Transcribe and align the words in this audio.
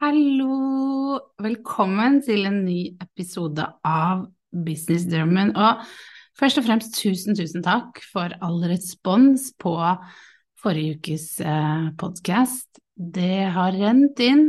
Hallo! 0.00 1.18
Velkommen 1.44 2.22
til 2.24 2.46
en 2.48 2.62
ny 2.64 2.94
episode 3.04 3.66
av 3.84 4.22
Businessdrømmen. 4.48 5.50
Og 5.60 5.82
først 6.40 6.56
og 6.56 6.64
fremst 6.64 6.94
tusen, 6.96 7.36
tusen 7.36 7.60
takk 7.60 8.00
for 8.08 8.32
all 8.40 8.62
respons 8.70 9.50
på 9.60 9.74
forrige 10.62 10.96
ukes 10.96 11.26
eh, 11.44 11.90
podkast. 12.00 12.80
Det 12.96 13.44
har 13.52 13.76
rent 13.76 14.24
inn 14.24 14.46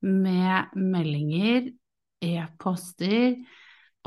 med 0.00 0.72
meldinger, 0.72 1.68
e-poster, 2.24 3.36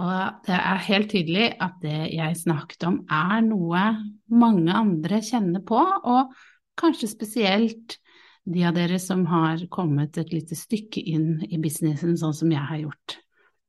og 0.02 0.42
det 0.50 0.58
er 0.58 0.86
helt 0.90 1.14
tydelig 1.14 1.52
at 1.62 1.78
det 1.86 2.00
jeg 2.18 2.42
snakket 2.48 2.90
om 2.90 3.04
er 3.14 3.46
noe 3.46 3.92
mange 4.34 4.74
andre 4.74 5.22
kjenner 5.22 5.62
på, 5.70 5.86
og 5.86 6.34
kanskje 6.82 7.14
spesielt 7.14 8.00
de 8.44 8.64
av 8.68 8.76
dere 8.76 9.00
som 9.00 9.24
har 9.30 9.62
kommet 9.72 10.18
et 10.20 10.34
lite 10.36 10.58
stykke 10.58 11.02
inn 11.14 11.38
i 11.48 11.60
businessen, 11.64 12.18
sånn 12.20 12.36
som 12.36 12.52
jeg 12.52 12.64
har 12.70 12.82
gjort. 12.82 13.18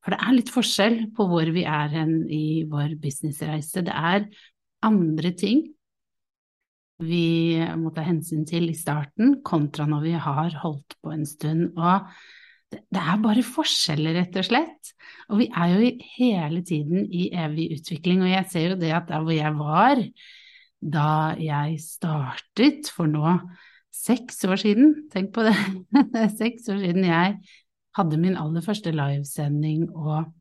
For 0.05 0.12
det 0.12 0.20
er 0.20 0.36
litt 0.36 0.53
forskjell 0.53 0.98
på 1.17 1.27
hvor 1.30 1.48
vi 1.55 1.62
er 1.64 1.92
hen 1.94 2.17
i 2.28 2.64
vår 2.69 2.98
businessreise. 3.00 3.84
Det 3.86 3.95
er 3.95 4.27
andre 4.84 5.33
ting 5.39 5.64
vi 7.02 7.58
må 7.80 7.91
ta 7.95 8.05
hensyn 8.06 8.45
til 8.47 8.69
i 8.70 8.77
starten, 8.78 9.41
kontra 9.47 9.86
når 9.89 10.05
vi 10.05 10.14
har 10.27 10.55
holdt 10.62 10.97
på 11.02 11.11
en 11.14 11.25
stund. 11.27 11.72
Og 11.75 12.06
det 12.70 13.02
er 13.02 13.22
bare 13.22 13.45
forskjeller, 13.47 14.14
rett 14.20 14.39
og 14.39 14.47
slett. 14.47 14.95
Og 15.30 15.42
vi 15.42 15.48
er 15.50 15.75
jo 15.75 15.91
hele 16.19 16.62
tiden 16.67 17.06
i 17.06 17.28
evig 17.33 17.70
utvikling. 17.78 18.22
Og 18.25 18.30
jeg 18.30 18.50
ser 18.52 18.75
jo 18.75 18.80
det 18.80 18.92
at 18.95 19.11
der 19.11 19.25
hvor 19.25 19.34
jeg 19.34 19.58
var 19.58 20.02
da 20.84 21.11
jeg 21.41 21.78
startet 21.80 22.91
for 22.92 23.08
nå 23.08 23.39
seks 23.94 24.42
år 24.48 24.58
siden, 24.60 24.94
tenk 25.12 25.32
på 25.34 25.44
det, 25.46 25.54
seks 26.40 26.68
år 26.72 26.80
siden 26.82 27.06
jeg 27.08 27.36
hadde 27.94 28.18
min 28.18 28.38
aller 28.38 28.64
første 28.64 28.90
livesending 28.94 29.86
og 29.94 30.32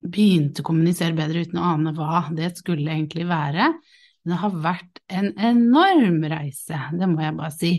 begynte 0.00 0.62
å 0.62 0.68
kommunisere 0.68 1.16
bedre 1.16 1.44
uten 1.44 1.60
å 1.60 1.72
ane 1.74 1.94
hva 1.96 2.26
det 2.36 2.52
skulle 2.58 2.92
egentlig 2.92 3.26
være. 3.28 3.72
Men 4.20 4.34
det 4.34 4.40
har 4.42 4.62
vært 4.64 5.02
en 5.12 5.30
enorm 5.50 6.22
reise, 6.28 6.78
det 6.96 7.08
må 7.08 7.24
jeg 7.24 7.36
bare 7.38 7.56
si. 7.56 7.74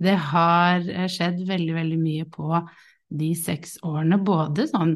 Det 0.00 0.16
har 0.30 0.86
skjedd 1.12 1.42
veldig, 1.46 1.74
veldig 1.76 1.98
mye 2.00 2.28
på 2.32 2.62
de 3.20 3.32
seks 3.38 3.78
årene, 3.86 4.20
både 4.22 4.66
sånn 4.70 4.94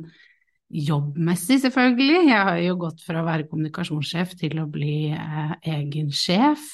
jobbmessig, 0.75 1.61
selvfølgelig. 1.63 2.31
Jeg 2.31 2.47
har 2.49 2.61
jo 2.63 2.79
gått 2.81 3.03
fra 3.05 3.21
å 3.21 3.27
være 3.27 3.47
kommunikasjonssjef 3.51 4.35
til 4.41 4.63
å 4.63 4.69
bli 4.71 5.13
eh, 5.15 5.53
egen 5.77 6.11
sjef 6.15 6.65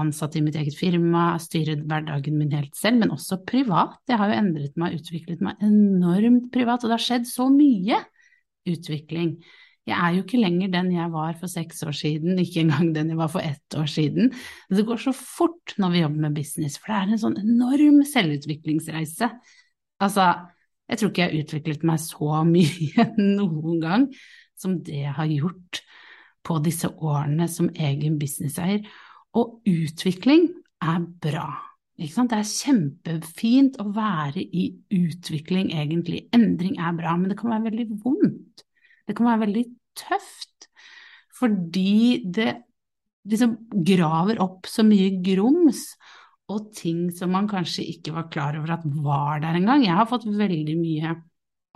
ansatt 0.00 0.36
i 0.38 0.42
mitt 0.44 0.56
eget 0.58 0.76
firma, 0.78 1.30
styret 1.42 1.84
hverdagen 1.88 2.38
min 2.38 2.52
helt 2.56 2.76
selv, 2.78 3.00
men 3.02 3.14
også 3.14 3.40
privat. 3.48 3.98
Jeg 4.08 4.20
har 4.20 4.30
jo 4.30 4.40
endret 4.40 4.76
meg, 4.80 4.98
utviklet 4.98 5.42
meg 5.44 5.64
enormt 5.64 6.50
privat, 6.54 6.82
og 6.82 6.90
det 6.90 6.98
har 6.98 7.06
skjedd 7.06 7.28
så 7.30 7.48
mye 7.52 8.02
utvikling. 8.68 9.38
Jeg 9.88 9.96
er 9.96 10.16
jo 10.16 10.24
ikke 10.24 10.40
lenger 10.40 10.72
den 10.72 10.90
jeg 10.92 11.12
var 11.14 11.32
for 11.40 11.48
seks 11.48 11.80
år 11.88 11.96
siden, 11.96 12.38
ikke 12.42 12.60
engang 12.66 12.90
den 12.96 13.14
jeg 13.14 13.20
var 13.20 13.30
for 13.32 13.44
ett 13.44 13.76
år 13.78 13.88
siden. 13.88 14.32
Det 14.68 14.84
går 14.86 15.00
så 15.06 15.14
fort 15.16 15.74
når 15.80 15.94
vi 15.94 16.02
jobber 16.02 16.24
med 16.26 16.36
business, 16.36 16.76
for 16.76 16.92
det 16.92 16.98
er 16.98 17.14
en 17.14 17.22
sånn 17.22 17.38
enorm 17.40 18.02
selvutviklingsreise. 18.10 19.30
Altså, 20.04 20.28
jeg 20.88 21.00
tror 21.00 21.12
ikke 21.12 21.24
jeg 21.24 21.30
har 21.30 21.44
utviklet 21.46 21.86
meg 21.88 22.02
så 22.04 22.42
mye 22.48 23.08
noen 23.38 23.80
gang 23.80 24.08
som 24.58 24.78
det 24.84 25.04
jeg 25.06 25.16
har 25.16 25.30
gjort 25.30 25.82
på 26.48 26.58
disse 26.64 26.88
årene 26.88 27.48
som 27.50 27.70
egen 27.74 28.18
businesseier. 28.20 28.84
Og 29.36 29.58
utvikling 29.68 30.48
er 30.80 31.02
bra. 31.20 31.48
Det 31.98 32.06
er 32.06 32.46
kjempefint 32.46 33.80
å 33.82 33.88
være 33.90 34.38
i 34.40 34.68
utvikling, 34.94 35.72
egentlig. 35.74 36.28
Endring 36.36 36.78
er 36.78 36.94
bra, 36.94 37.16
men 37.18 37.32
det 37.32 37.38
kan 37.40 37.50
være 37.50 37.66
veldig 37.72 37.86
vondt. 38.04 38.62
Det 39.08 39.16
kan 39.18 39.26
være 39.26 39.42
veldig 39.46 39.64
tøft, 39.98 40.68
fordi 41.34 42.22
det 42.22 42.52
liksom 43.28 43.56
graver 43.84 44.38
opp 44.40 44.68
så 44.70 44.84
mye 44.86 45.10
grums 45.24 45.90
og 46.48 46.70
ting 46.76 47.08
som 47.12 47.34
man 47.34 47.48
kanskje 47.50 47.84
ikke 47.92 48.14
var 48.14 48.28
klar 48.32 48.56
over 48.56 48.76
at 48.78 48.86
var 48.86 49.42
der 49.42 49.58
engang. 49.58 49.82
Jeg 49.84 49.98
har 49.98 50.08
fått 50.08 50.28
veldig 50.28 50.76
mye 50.78 51.16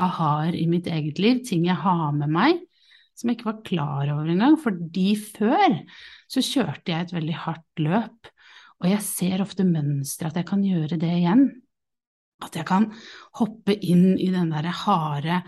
aha-er 0.03 0.55
i 0.57 0.69
mitt 0.71 0.87
eget 0.89 1.19
liv, 1.21 1.43
ting 1.47 1.67
jeg 1.67 1.83
har 1.83 2.15
med 2.17 2.31
meg 2.33 2.63
som 3.19 3.31
jeg 3.31 3.39
ikke 3.39 3.51
var 3.51 3.65
klar 3.67 4.13
over 4.15 4.31
engang, 4.33 4.57
fordi 4.61 5.13
før 5.21 5.81
så 6.31 6.45
kjørte 6.45 6.95
jeg 6.95 7.07
et 7.07 7.17
veldig 7.17 7.41
hardt 7.45 7.83
løp, 7.85 8.33
og 8.83 8.89
jeg 8.91 9.05
ser 9.07 9.45
ofte 9.45 9.67
mønstre 9.67 10.31
at 10.31 10.41
jeg 10.41 10.49
kan 10.49 10.65
gjøre 10.67 10.99
det 10.99 11.13
igjen. 11.21 11.47
At 12.43 12.57
jeg 12.59 12.67
kan 12.67 12.89
hoppe 13.39 13.77
inn 13.87 14.17
i 14.19 14.33
den 14.35 14.51
derre 14.51 14.73
harde 14.75 15.43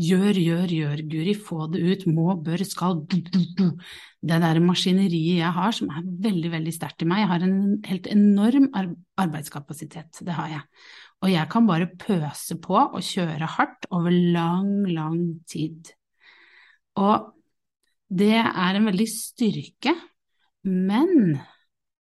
gjør, 0.00 0.38
gjør, 0.38 0.72
gjør, 0.74 1.02
Guri, 1.10 1.34
få 1.36 1.66
det 1.72 1.82
ut, 1.84 2.06
må, 2.10 2.32
bør, 2.42 2.64
skal, 2.66 3.02
du, 3.06 3.20
du, 3.26 3.40
du. 3.58 3.66
Det 4.20 4.40
derre 4.42 4.62
maskineriet 4.64 5.40
jeg 5.40 5.54
har 5.56 5.76
som 5.76 5.92
er 5.92 6.08
veldig, 6.26 6.50
veldig 6.56 6.74
sterkt 6.74 7.04
i 7.04 7.08
meg. 7.10 7.24
Jeg 7.24 7.32
har 7.32 7.46
en 7.46 7.60
helt 7.86 8.10
enorm 8.10 8.68
arbeidskapasitet, 9.20 10.22
det 10.26 10.36
har 10.36 10.50
jeg. 10.56 10.66
Og 11.20 11.32
jeg 11.32 11.52
kan 11.52 11.66
bare 11.68 11.90
pøse 12.00 12.56
på 12.64 12.76
og 12.80 13.00
kjøre 13.04 13.54
hardt 13.58 13.88
over 13.92 14.10
lang, 14.10 14.72
lang 14.88 15.18
tid. 15.50 15.92
Og 16.98 17.30
det 18.10 18.34
er 18.40 18.76
en 18.76 18.88
veldig 18.90 19.06
styrke, 19.06 19.94
men 20.66 21.38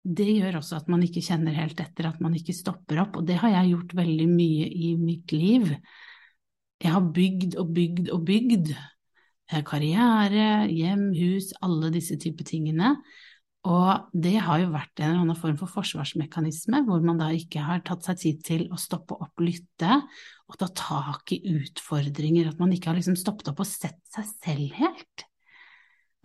det 0.05 0.27
gjør 0.37 0.59
også 0.61 0.83
at 0.83 0.91
man 0.93 1.03
ikke 1.07 1.23
kjenner 1.25 1.57
helt 1.57 1.79
etter, 1.81 2.11
at 2.11 2.21
man 2.21 2.35
ikke 2.37 2.57
stopper 2.57 3.01
opp, 3.07 3.17
og 3.17 3.29
det 3.29 3.39
har 3.41 3.55
jeg 3.55 3.73
gjort 3.73 3.95
veldig 4.03 4.27
mye 4.29 4.67
i 4.69 4.91
mitt 5.01 5.33
liv. 5.33 5.71
Jeg 6.85 6.93
har 6.93 7.07
bygd 7.17 7.57
og 7.61 7.71
bygd 7.73 8.11
og 8.13 8.27
bygd. 8.29 8.75
Eh, 9.53 9.63
karriere, 9.65 10.67
hjem, 10.73 11.09
hus, 11.17 11.53
alle 11.65 11.91
disse 11.95 12.19
typer 12.21 12.45
tingene. 12.49 12.95
Og 13.65 14.11
det 14.13 14.35
har 14.45 14.61
jo 14.61 14.73
vært 14.75 15.01
en 15.01 15.09
eller 15.09 15.23
annen 15.23 15.39
form 15.41 15.57
for 15.57 15.73
forsvarsmekanisme, 15.73 16.83
hvor 16.85 17.01
man 17.05 17.21
da 17.23 17.31
ikke 17.33 17.63
har 17.65 17.81
tatt 17.87 18.05
seg 18.05 18.19
tid 18.21 18.43
til 18.45 18.65
å 18.69 18.81
stoppe 18.81 19.17
opp, 19.17 19.41
lytte 19.41 20.03
og 20.51 20.59
ta 20.61 20.69
tak 20.77 21.33
i 21.33 21.41
utfordringer. 21.55 22.51
At 22.51 22.61
man 22.61 22.75
ikke 22.77 22.91
har 22.91 22.99
liksom 22.99 23.17
stoppet 23.17 23.49
opp 23.55 23.63
og 23.65 23.71
sett 23.71 24.03
seg 24.13 24.29
selv 24.35 24.77
helt. 24.77 25.25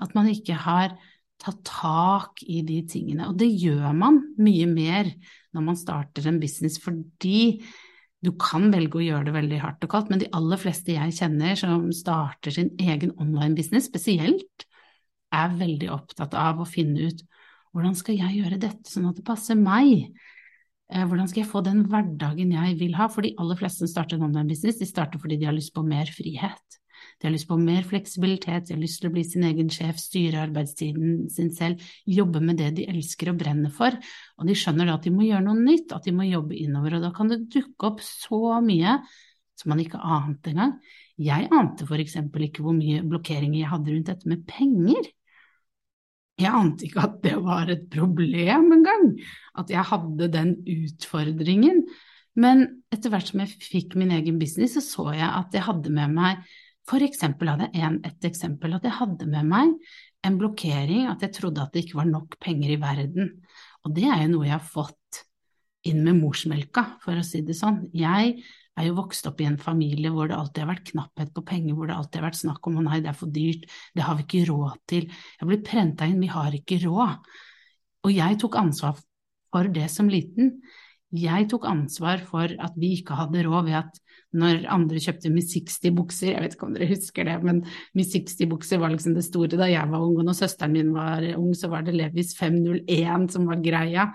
At 0.03 0.11
man 0.17 0.27
ikke 0.31 0.57
har 0.65 0.97
tatt 1.39 1.61
tak 1.63 2.43
i 2.43 2.59
de 2.67 2.81
tingene. 2.91 3.29
Og 3.31 3.39
det 3.39 3.47
gjør 3.47 3.93
man 3.95 4.19
mye 4.43 4.67
mer 4.67 5.13
når 5.55 5.65
man 5.71 5.79
starter 5.79 6.27
en 6.27 6.41
business, 6.43 6.75
fordi 6.83 7.61
du 8.19 8.33
kan 8.35 8.67
velge 8.73 8.99
å 8.99 9.05
gjøre 9.05 9.29
det 9.29 9.35
veldig 9.37 9.61
hardt 9.63 9.85
og 9.87 9.93
kaldt, 9.93 10.09
men 10.11 10.19
de 10.19 10.27
aller 10.35 10.59
fleste 10.59 10.91
jeg 10.91 11.15
kjenner 11.15 11.55
som 11.55 11.87
starter 11.95 12.51
sin 12.51 12.73
egen 12.83 13.13
online-business 13.15 13.87
spesielt, 13.87 14.67
er 15.35 15.55
veldig 15.59 15.91
opptatt 15.93 16.33
av 16.37 16.61
å 16.61 16.67
finne 16.69 17.09
ut 17.09 17.23
hvordan 17.75 17.95
skal 17.97 18.17
jeg 18.17 18.39
gjøre 18.39 18.57
dette 18.61 18.89
sånn 18.89 19.09
at 19.11 19.19
det 19.19 19.25
passer 19.27 19.57
meg? 19.59 20.09
Eh, 20.89 21.05
hvordan 21.05 21.29
skal 21.29 21.43
jeg 21.43 21.51
få 21.51 21.61
den 21.65 21.83
hverdagen 21.89 22.55
jeg 22.55 22.77
vil 22.79 22.95
ha? 22.97 23.05
For 23.13 23.25
de 23.25 23.35
aller 23.37 23.59
fleste 23.59 23.83
som 23.83 23.91
starter 23.91 24.17
en 24.17 24.25
online-business, 24.25 24.79
de 24.81 24.89
starter 24.89 25.21
fordi 25.21 25.37
de 25.37 25.49
har 25.49 25.53
lyst 25.53 25.75
på 25.75 25.85
mer 25.85 26.09
frihet. 26.09 26.79
De 27.19 27.27
har 27.27 27.33
lyst 27.33 27.47
på 27.49 27.57
mer 27.61 27.85
fleksibilitet, 27.87 28.67
de 28.67 28.73
har 28.73 28.81
lyst 28.81 29.01
til 29.01 29.11
å 29.11 29.13
bli 29.13 29.23
sin 29.27 29.45
egen 29.47 29.69
sjef, 29.71 29.99
styre 30.01 30.41
arbeidstiden 30.47 31.27
sin 31.31 31.51
selv, 31.55 31.83
jobbe 32.09 32.41
med 32.43 32.59
det 32.59 32.71
de 32.79 32.87
elsker 32.91 33.31
og 33.31 33.39
brenner 33.39 33.71
for. 33.75 33.95
Og 34.39 34.49
de 34.49 34.57
skjønner 34.57 34.89
da 34.89 34.97
at 34.97 35.05
de 35.05 35.13
må 35.13 35.27
gjøre 35.27 35.45
noe 35.45 35.61
nytt, 35.61 35.93
at 35.95 36.09
de 36.09 36.15
må 36.15 36.27
jobbe 36.27 36.57
innover. 36.57 36.97
Og 36.97 37.05
da 37.05 37.13
kan 37.15 37.31
det 37.31 37.43
dukke 37.53 37.91
opp 37.91 38.03
så 38.05 38.57
mye 38.65 38.97
som 39.59 39.73
man 39.73 39.83
ikke 39.83 39.99
ante 39.99 40.53
engang. 40.53 40.77
Jeg 41.19 41.49
ante 41.51 41.85
for 41.87 41.99
eksempel 41.99 42.47
ikke 42.47 42.63
hvor 42.63 42.75
mye 42.77 43.03
blokkeringer 43.03 43.59
jeg 43.61 43.71
hadde 43.73 43.93
rundt 43.93 44.11
dette 44.13 44.31
med 44.31 44.45
penger. 44.47 45.11
Jeg 46.39 46.55
ante 46.55 46.87
ikke 46.87 47.03
at 47.03 47.17
det 47.23 47.35
var 47.43 47.69
et 47.71 47.85
problem 47.91 48.71
engang, 48.77 49.11
at 49.59 49.71
jeg 49.73 49.83
hadde 49.91 50.29
den 50.31 50.55
utfordringen. 50.63 51.83
Men 52.39 52.65
etter 52.93 53.11
hvert 53.11 53.31
som 53.31 53.43
jeg 53.43 53.57
fikk 53.59 53.97
min 53.99 54.13
egen 54.15 54.39
business, 54.39 54.77
så 54.77 54.83
så 54.85 55.07
jeg 55.17 55.27
at 55.27 55.55
jeg 55.55 55.65
hadde 55.67 55.93
med 55.93 56.15
meg 56.15 56.43
For 56.89 57.03
eksempel 57.05 57.51
hadde 57.51 57.67
jeg 57.75 57.99
et 58.07 58.25
eksempel, 58.25 58.73
at 58.73 58.85
jeg 58.87 58.95
hadde 58.97 59.27
med 59.29 59.45
meg 59.45 59.75
en 60.25 60.37
blokkering, 60.39 61.03
at 61.11 61.21
jeg 61.21 61.35
trodde 61.35 61.61
at 61.61 61.75
det 61.75 61.83
ikke 61.83 61.99
var 61.99 62.07
nok 62.09 62.39
penger 62.41 62.71
i 62.73 62.79
verden. 62.81 63.29
Og 63.85 63.93
det 63.93 64.07
er 64.09 64.23
jo 64.23 64.31
noe 64.31 64.47
jeg 64.47 64.55
har 64.55 64.71
fått 64.73 65.19
inn 65.85 66.01
med 66.01 66.17
morsmelka, 66.17 66.85
for 67.03 67.19
å 67.19 67.25
si 67.25 67.43
det 67.45 67.53
sånn. 67.59 67.83
Jeg 67.93 68.39
er 68.79 68.87
jo 68.89 68.97
vokst 68.97 69.27
opp 69.29 69.41
i 69.43 69.47
en 69.49 69.59
familie 69.61 70.11
hvor 70.13 70.29
det 70.29 70.37
alltid 70.37 70.63
har 70.63 70.71
vært 70.71 70.89
knapphet 70.91 71.31
på 71.35 71.43
penger, 71.47 71.75
hvor 71.77 71.89
det 71.89 71.97
alltid 71.97 72.21
har 72.21 72.27
vært 72.29 72.41
snakk 72.41 72.69
om 72.69 72.79
å 72.79 72.85
nei, 72.87 72.99
det 73.03 73.11
er 73.11 73.19
for 73.19 73.31
dyrt, 73.35 73.67
det 73.95 74.05
har 74.05 74.17
vi 74.17 74.25
ikke 74.25 74.47
råd 74.49 74.81
til. 74.89 75.07
Jeg 75.39 75.49
ble 75.49 75.61
prenta 75.65 76.09
inn, 76.09 76.19
vi 76.23 76.31
har 76.31 76.55
ikke 76.55 76.81
råd. 76.85 77.31
Og 78.07 78.13
jeg 78.15 78.39
tok 78.41 78.59
ansvar 78.59 78.99
for 79.49 79.71
det 79.75 79.89
som 79.91 80.09
liten. 80.11 80.59
Jeg 81.15 81.47
tok 81.49 81.65
ansvar 81.65 82.21
for 82.27 82.51
at 82.61 82.75
vi 82.77 82.93
ikke 82.99 83.17
hadde 83.17 83.43
råd 83.47 83.65
ved 83.65 83.79
at 83.79 84.01
når 84.37 84.67
andre 84.69 84.99
kjøpte 85.01 85.31
Miss 85.33 85.49
60-bukser, 85.55 86.35
jeg 86.35 86.43
vet 86.43 86.53
ikke 86.53 86.67
om 86.67 86.75
dere 86.75 86.89
husker 86.91 87.25
det, 87.25 87.37
men 87.41 87.63
Miss 87.97 88.11
60-bukser 88.13 88.81
var 88.81 88.93
liksom 88.93 89.15
det 89.17 89.25
store 89.25 89.57
da 89.57 89.69
jeg 89.71 89.89
var 89.89 90.05
ung, 90.05 90.19
og 90.21 90.27
når 90.27 90.37
søsteren 90.37 90.75
min 90.75 90.91
var 90.93 91.25
ung, 91.33 91.55
så 91.57 91.71
var 91.71 91.87
det 91.87 91.97
Levis 91.97 92.35
501 92.37 93.31
som 93.33 93.49
var 93.49 93.63
greia 93.65 94.11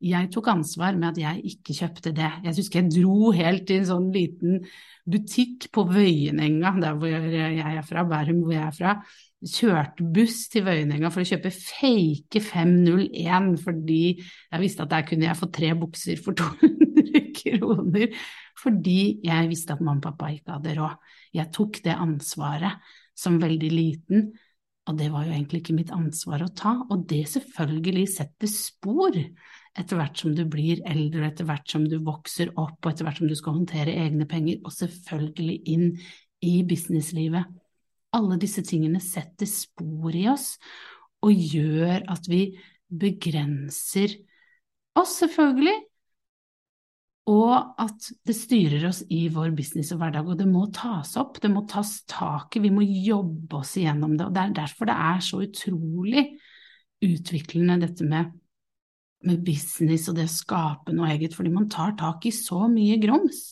jeg 0.00 0.30
tok 0.32 0.46
ansvar 0.48 0.96
med 0.96 1.10
at 1.10 1.18
jeg 1.20 1.42
ikke 1.52 1.74
kjøpte 1.76 2.12
det. 2.16 2.28
Jeg 2.46 2.56
husker 2.56 2.80
jeg 2.80 2.92
dro 2.94 3.32
helt 3.36 3.66
til 3.68 3.82
en 3.82 3.88
sånn 3.90 4.06
liten 4.14 4.62
butikk 5.10 5.66
på 5.74 5.84
Vøyenenga, 5.90 6.72
der 6.80 6.96
hvor 6.96 7.10
jeg 7.10 7.60
er 7.60 7.82
fra, 7.84 8.06
Bærum 8.08 8.40
hvor 8.46 8.54
jeg 8.54 8.64
er 8.64 8.76
fra. 8.76 8.94
Kjørte 9.40 10.06
buss 10.16 10.46
til 10.52 10.64
Vøyenenga 10.64 11.10
for 11.12 11.20
å 11.20 11.28
kjøpe 11.28 11.52
fake 11.52 12.42
501, 12.46 13.52
fordi 13.60 14.02
jeg 14.16 14.64
visste 14.64 14.86
at 14.86 14.94
der 14.94 15.06
kunne 15.08 15.28
jeg 15.28 15.40
få 15.40 15.50
tre 15.52 15.74
bukser 15.84 16.24
for 16.24 16.36
200 16.40 17.30
kroner. 17.36 18.18
Fordi 18.60 19.00
jeg 19.24 19.52
visste 19.52 19.76
at 19.76 19.84
mamma 19.84 20.00
og 20.00 20.08
pappa 20.08 20.32
ikke 20.32 20.56
hadde 20.56 20.76
råd. 20.80 21.14
Jeg 21.36 21.52
tok 21.56 21.82
det 21.84 21.96
ansvaret 21.96 22.92
som 23.20 23.36
veldig 23.40 23.72
liten, 23.72 24.30
og 24.88 24.96
det 24.96 25.10
var 25.12 25.26
jo 25.26 25.36
egentlig 25.36 25.60
ikke 25.60 25.76
mitt 25.76 25.92
ansvar 25.92 26.44
å 26.44 26.52
ta. 26.56 26.78
Og 26.88 27.04
det 27.08 27.26
selvfølgelig 27.30 28.08
setter 28.16 28.48
spor 28.48 29.16
etter 29.78 29.98
hvert 30.00 30.18
som 30.18 30.34
du 30.34 30.42
blir 30.50 30.82
eldre, 30.88 31.28
etter 31.28 31.46
hvert 31.48 31.68
som 31.70 31.84
du 31.86 31.98
vokser 32.04 32.50
opp, 32.56 32.78
og 32.82 32.90
etter 32.90 33.06
hvert 33.06 33.20
som 33.20 33.30
du 33.30 33.36
skal 33.38 33.56
håndtere 33.60 33.94
egne 34.04 34.26
penger, 34.30 34.58
og 34.64 34.74
selvfølgelig 34.74 35.58
inn 35.70 35.86
i 36.46 36.54
businesslivet. 36.66 37.46
Alle 38.16 38.40
disse 38.42 38.64
tingene 38.66 39.02
setter 39.02 39.46
spor 39.46 40.16
i 40.16 40.26
oss 40.32 40.56
og 41.22 41.36
gjør 41.36 42.02
at 42.10 42.26
vi 42.30 42.42
begrenser 42.90 44.16
oss, 44.98 45.20
selvfølgelig, 45.20 45.76
og 47.30 47.52
at 47.78 48.08
det 48.26 48.34
styrer 48.34 48.88
oss 48.88 49.04
i 49.12 49.26
vår 49.30 49.52
business 49.54 49.92
og 49.94 50.00
hverdag. 50.00 50.26
Og 50.26 50.38
det 50.40 50.48
må 50.50 50.64
tas 50.74 51.12
opp, 51.20 51.38
det 51.42 51.50
må 51.52 51.62
tas 51.70 52.00
tak 52.10 52.56
i, 52.56 52.64
vi 52.64 52.72
må 52.74 52.82
jobbe 52.82 53.60
oss 53.60 53.76
igjennom 53.78 54.16
det. 54.16 54.26
Og 54.26 54.34
det 54.34 54.42
er 54.42 54.56
derfor 54.62 54.90
det 54.90 54.96
er 54.96 55.20
så 55.22 55.42
utrolig 55.44 56.24
utviklende 57.04 57.78
dette 57.84 58.08
med 58.08 58.32
med 59.28 59.44
business 59.44 60.08
og 60.08 60.16
det 60.16 60.26
å 60.28 60.32
skape 60.32 60.94
noe 60.96 61.10
eget, 61.12 61.34
fordi 61.36 61.52
man 61.52 61.68
tar 61.72 61.96
tak 62.00 62.26
i 62.28 62.32
så 62.34 62.64
mye 62.72 62.96
grums. 63.02 63.42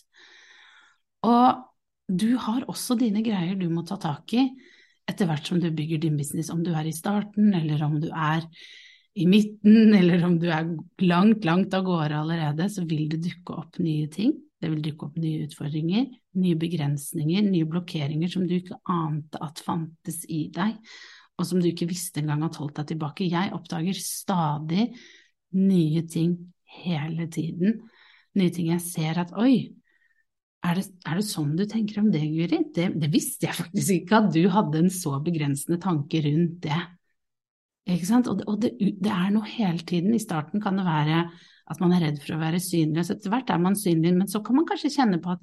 Og 1.29 1.65
du 2.09 2.31
har 2.41 2.65
også 2.71 2.97
dine 2.97 3.21
greier 3.25 3.59
du 3.59 3.69
må 3.69 3.85
ta 3.87 3.99
tak 4.01 4.33
i 4.39 4.47
etter 5.09 5.29
hvert 5.29 5.49
som 5.49 5.61
du 5.61 5.71
bygger 5.73 6.03
din 6.03 6.19
business, 6.21 6.51
om 6.53 6.61
du 6.65 6.75
er 6.77 6.89
i 6.89 6.95
starten, 6.97 7.53
eller 7.57 7.81
om 7.87 7.97
du 8.01 8.11
er 8.13 8.45
i 9.19 9.27
midten, 9.29 9.95
eller 9.99 10.25
om 10.27 10.37
du 10.41 10.49
er 10.53 10.69
langt, 11.05 11.47
langt 11.49 11.77
av 11.77 11.87
gårde 11.87 12.23
allerede, 12.23 12.69
så 12.73 12.85
vil 12.89 13.09
det 13.13 13.23
dukke 13.25 13.57
opp 13.57 13.81
nye 13.83 14.09
ting. 14.13 14.35
Det 14.59 14.73
vil 14.73 14.83
dukke 14.83 15.07
opp 15.07 15.19
nye 15.21 15.47
utfordringer, 15.47 16.09
nye 16.43 16.59
begrensninger, 16.59 17.45
nye 17.47 17.69
blokkeringer 17.71 18.31
som 18.33 18.45
du 18.49 18.57
ikke 18.57 18.81
ante 18.91 19.41
at 19.45 19.63
fantes 19.63 20.25
i 20.27 20.49
deg, 20.55 20.77
og 21.39 21.47
som 21.47 21.63
du 21.63 21.69
ikke 21.71 21.87
visste 21.89 22.21
engang 22.21 22.43
at 22.49 22.59
holdt 22.59 22.81
deg 22.81 22.93
tilbake. 22.93 23.29
Jeg 23.31 23.55
oppdager 23.55 24.01
stadig 24.03 24.89
nye 25.57 26.05
ting 26.11 26.37
hele 26.83 27.29
tiden. 27.33 27.81
Nye 28.39 28.53
ting 28.55 28.71
jeg 28.73 28.85
ser 28.85 29.21
at 29.23 29.33
oi, 29.39 29.71
er 30.67 30.79
det, 30.79 30.85
er 31.07 31.19
det 31.21 31.27
sånn 31.27 31.55
du 31.59 31.65
tenker 31.71 32.01
om 32.03 32.11
det, 32.13 32.25
Guri? 32.33 32.61
Det, 32.75 32.89
det, 32.99 33.11
visste 33.13 33.47
jeg 33.47 33.59
faktisk 33.61 33.95
ikke, 34.01 34.23
at 34.23 34.33
du 34.35 34.43
hadde 34.53 34.83
en 34.83 34.91
så 34.93 35.15
begrensende 35.25 35.79
tanke 35.83 36.23
rundt 36.25 36.59
det. 36.67 36.81
Ikke 37.89 38.09
sant? 38.09 38.29
Og, 38.29 38.41
det, 38.41 38.49
og 38.51 38.59
det, 38.65 38.73
det 39.01 39.13
er 39.15 39.31
noe 39.33 39.49
hele 39.49 39.87
tiden. 39.87 40.17
I 40.17 40.23
starten 40.23 40.63
kan 40.65 40.77
det 40.77 40.87
være 40.89 41.23
at 41.69 41.81
man 41.83 41.93
er 41.95 42.07
redd 42.07 42.19
for 42.23 42.35
å 42.35 42.41
være 42.41 42.61
synlig, 42.65 43.05
så 43.05 43.15
etter 43.15 43.33
hvert 43.33 43.51
er 43.53 43.61
man 43.61 43.77
synlig, 43.77 44.15
men 44.17 44.29
så 44.31 44.41
kan 44.45 44.57
man 44.57 44.67
kanskje 44.69 44.93
kjenne 44.95 45.21
på 45.25 45.35
at, 45.35 45.43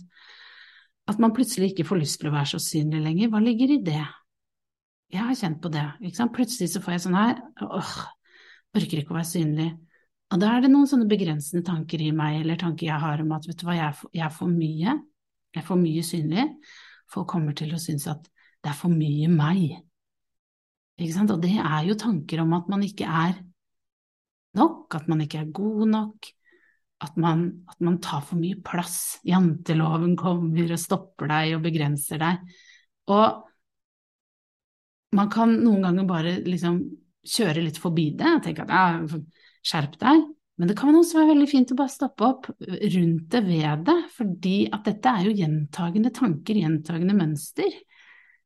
at 1.13 1.19
man 1.21 1.33
plutselig 1.35 1.71
ikke 1.71 1.85
får 1.85 2.01
lyst 2.01 2.19
til 2.21 2.31
å 2.31 2.35
være 2.35 2.49
så 2.55 2.61
synlig 2.61 3.01
lenger. 3.05 3.31
Hva 3.33 3.41
ligger 3.45 3.75
i 3.75 3.81
det? 3.85 4.03
Jeg 5.13 5.21
har 5.21 5.37
kjent 5.37 5.61
på 5.61 5.69
det. 5.73 5.85
Ikke 6.01 6.17
sant? 6.17 6.33
Plutselig 6.35 6.71
så 6.73 6.81
får 6.83 6.95
jeg 6.95 7.03
sånn 7.05 7.17
her 7.17 7.43
åh, 7.65 7.91
orker 8.75 9.01
ikke 9.01 9.13
å 9.13 9.19
være 9.19 9.29
synlig. 9.29 9.69
Og 10.33 10.41
da 10.41 10.55
er 10.55 10.63
det 10.65 10.71
noen 10.73 10.87
sånne 10.89 11.07
begrensende 11.09 11.65
tanker 11.65 12.01
i 12.01 12.11
meg, 12.15 12.39
eller 12.41 12.57
tanker 12.59 12.87
jeg 12.87 13.01
har 13.01 13.21
om 13.21 13.33
at 13.35 13.45
vet 13.47 13.59
du 13.61 13.65
hva, 13.67 13.75
jeg 13.77 13.87
er 13.87 13.97
for, 13.97 14.11
jeg 14.15 14.25
er 14.25 14.33
for 14.33 14.51
mye, 14.51 14.95
jeg 15.53 15.61
er 15.61 15.67
for 15.67 15.81
mye 15.81 16.05
synlig. 16.05 16.45
Folk 17.13 17.29
kommer 17.35 17.57
til 17.57 17.75
å 17.75 17.81
synes 17.81 18.07
at 18.11 18.25
det 18.65 18.71
er 18.71 18.79
for 18.79 18.93
mye 18.93 19.29
meg. 19.29 19.75
Ikke 20.97 21.13
sant? 21.13 21.33
Og 21.35 21.43
det 21.43 21.53
er 21.59 21.85
jo 21.85 21.97
tanker 21.99 22.41
om 22.41 22.55
at 22.57 22.71
man 22.71 22.83
ikke 22.85 23.05
er 23.05 23.37
nok, 24.57 24.97
at 24.97 25.07
man 25.11 25.21
ikke 25.23 25.43
er 25.43 25.53
god 25.53 25.85
nok, 25.91 26.29
at 27.05 27.17
man, 27.19 27.45
at 27.69 27.81
man 27.83 27.99
tar 28.03 28.23
for 28.25 28.39
mye 28.39 28.57
plass. 28.65 29.19
Janteloven 29.27 30.15
kommer 30.19 30.71
og 30.71 30.81
stopper 30.81 31.29
deg 31.31 31.57
og 31.57 31.65
begrenser 31.67 32.21
deg. 32.23 32.55
Og 33.13 33.43
man 35.15 35.31
kan 35.31 35.51
noen 35.61 35.83
ganger 35.85 36.07
bare 36.09 36.37
liksom 36.45 36.79
kjøre 37.25 37.63
litt 37.65 37.77
forbi 37.81 38.09
det 38.17 38.31
og 38.37 38.43
tenke 38.45 38.65
at 38.65 38.73
ja, 38.73 39.19
skjerp 39.65 39.97
deg. 40.01 40.25
Men 40.55 40.69
det 40.71 40.77
kan 40.79 40.95
være 40.95 41.27
veldig 41.33 41.47
fint 41.51 41.73
å 41.73 41.77
bare 41.79 41.91
stoppe 41.91 42.23
opp 42.23 42.47
rundt 42.63 43.25
det 43.33 43.41
ved 43.43 43.81
det, 43.89 43.97
fordi 44.15 44.55
at 44.71 44.85
dette 44.87 45.11
er 45.11 45.27
jo 45.27 45.33
gjentagende 45.35 46.11
tanker, 46.15 46.61
gjentagende 46.61 47.17
mønster, 47.17 47.75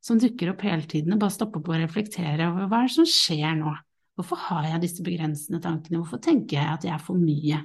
som 0.01 0.17
dukker 0.21 0.53
opp 0.53 0.63
hele 0.65 0.87
tiden, 0.89 1.13
og 1.13 1.21
bare 1.21 1.35
stoppe 1.35 1.59
opp 1.59 1.69
og 1.69 1.77
reflektere 1.83 2.47
over 2.49 2.69
hva 2.71 2.81
er 2.81 2.89
det 2.89 2.95
som 2.95 3.09
skjer 3.09 3.59
nå? 3.59 3.75
Hvorfor 4.17 4.41
har 4.47 4.65
jeg 4.71 4.83
disse 4.83 5.05
begrensende 5.05 5.61
tankene, 5.63 6.01
hvorfor 6.01 6.21
tenker 6.23 6.57
jeg 6.57 6.71
at 6.73 6.87
jeg 6.87 6.95
er 6.95 7.03
for 7.03 7.19
mye? 7.19 7.61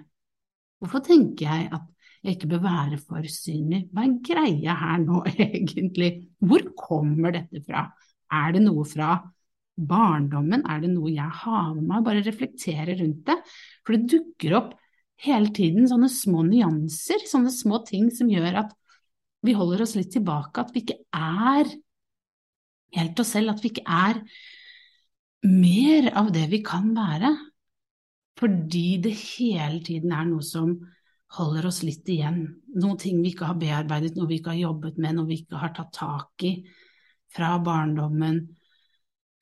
Hvorfor 0.83 1.03
tenker 1.07 1.49
jeg 1.49 1.71
at 1.73 1.89
jeg 2.25 2.37
ikke 2.37 2.51
bør 2.53 2.63
være 2.67 2.99
for 3.01 3.31
synlig? 3.33 3.87
Hva 3.95 4.05
er 4.05 4.19
greia 4.29 4.77
her 4.83 5.01
nå, 5.07 5.23
egentlig? 5.49 6.11
Hvor 6.45 6.69
kommer 6.79 7.33
dette 7.35 7.65
fra? 7.65 7.89
Er 8.35 8.55
det 8.55 8.63
noe 8.67 8.85
fra 8.89 9.17
barndommen? 9.75 10.65
Er 10.71 10.83
det 10.83 10.93
noe 10.93 11.13
jeg 11.13 11.31
har 11.43 11.75
med 11.75 11.87
meg? 11.89 12.05
Bare 12.07 12.25
reflektere 12.25 12.97
rundt 13.01 13.25
det. 13.29 13.39
For 13.85 13.97
det 13.97 14.11
dukker 14.15 14.57
opp 14.61 14.73
hele 15.25 15.53
tiden 15.55 15.89
sånne 15.91 16.11
små 16.13 16.45
nyanser, 16.47 17.25
sånne 17.29 17.53
små 17.55 17.81
ting 17.87 18.11
som 18.15 18.31
gjør 18.31 18.65
at 18.65 18.75
vi 19.45 19.55
holder 19.57 19.85
oss 19.85 19.95
litt 19.99 20.13
tilbake, 20.15 20.63
at 20.63 20.73
vi 20.73 20.85
ikke 20.85 21.01
er 21.13 21.69
helt 22.97 23.21
oss 23.21 23.35
selv, 23.35 23.53
at 23.53 23.63
vi 23.65 23.73
ikke 23.75 23.85
er 23.85 24.23
mer 25.45 26.09
av 26.17 26.31
det 26.33 26.47
vi 26.53 26.63
kan 26.65 26.95
være. 26.97 27.35
Fordi 28.41 28.87
det 29.05 29.13
hele 29.15 29.83
tiden 29.85 30.15
er 30.17 30.27
noe 30.27 30.43
som 30.45 30.73
holder 31.37 31.69
oss 31.69 31.83
litt 31.85 32.09
igjen. 32.11 32.41
Noen 32.81 32.99
ting 33.01 33.21
vi 33.23 33.35
ikke 33.35 33.51
har 33.51 33.59
bearbeidet, 33.61 34.15
noe 34.17 34.31
vi 34.31 34.41
ikke 34.41 34.55
har 34.55 34.63
jobbet 34.63 34.99
med, 35.03 35.17
noe 35.17 35.29
vi 35.29 35.43
ikke 35.43 35.61
har 35.61 35.75
tatt 35.77 35.93
tak 35.95 36.47
i 36.47 36.57
fra 37.35 37.57
barndommen, 37.63 38.45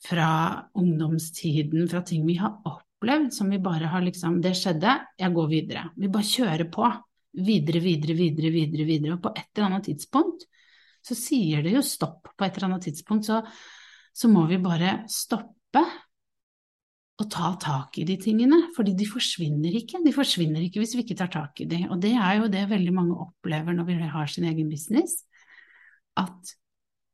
fra 0.02 0.28
ungdomstiden, 0.78 1.86
fra 1.90 2.02
ting 2.06 2.26
vi 2.26 2.36
har 2.40 2.58
opplevd 2.66 3.32
som 3.34 3.50
vi 3.50 3.60
bare 3.62 3.90
har 3.90 4.02
liksom 4.02 4.40
Det 4.42 4.54
skjedde, 4.58 4.96
jeg 5.18 5.34
går 5.34 5.48
videre. 5.50 5.88
Vi 5.96 6.10
bare 6.12 6.28
kjører 6.28 6.68
på. 6.72 6.88
Videre, 7.32 7.80
videre, 7.80 8.16
videre, 8.18 8.50
videre, 8.52 8.84
videre. 8.84 9.16
Og 9.16 9.22
på 9.24 9.32
et 9.32 9.48
eller 9.56 9.70
annet 9.70 9.88
tidspunkt 9.88 10.46
så 11.02 11.16
sier 11.18 11.62
det 11.64 11.74
jo 11.76 11.82
stopp. 11.86 12.32
På 12.36 12.46
et 12.46 12.56
eller 12.56 12.72
annet 12.72 12.88
tidspunkt 12.90 13.26
så, 13.26 13.40
så 14.14 14.30
må 14.30 14.44
vi 14.50 14.60
bare 14.62 15.02
stoppe 15.10 15.82
og 17.22 17.28
ta 17.30 17.52
tak 17.60 17.98
i 18.00 18.06
de 18.08 18.16
tingene, 18.18 18.58
fordi 18.76 18.94
de 18.98 19.06
forsvinner 19.06 19.74
ikke. 19.78 20.00
De 20.04 20.14
forsvinner 20.14 20.64
ikke 20.64 20.82
hvis 20.82 20.94
vi 20.96 21.04
ikke 21.04 21.18
tar 21.20 21.30
tak 21.32 21.60
i 21.62 21.68
de. 21.70 21.84
Og 21.90 22.00
det 22.02 22.14
er 22.16 22.40
jo 22.40 22.50
det 22.50 22.64
veldig 22.70 22.94
mange 22.96 23.18
opplever 23.22 23.76
når 23.76 23.88
vi 23.90 23.98
har 24.14 24.30
sin 24.30 24.48
egen 24.48 24.70
business, 24.72 25.22
at 26.18 26.54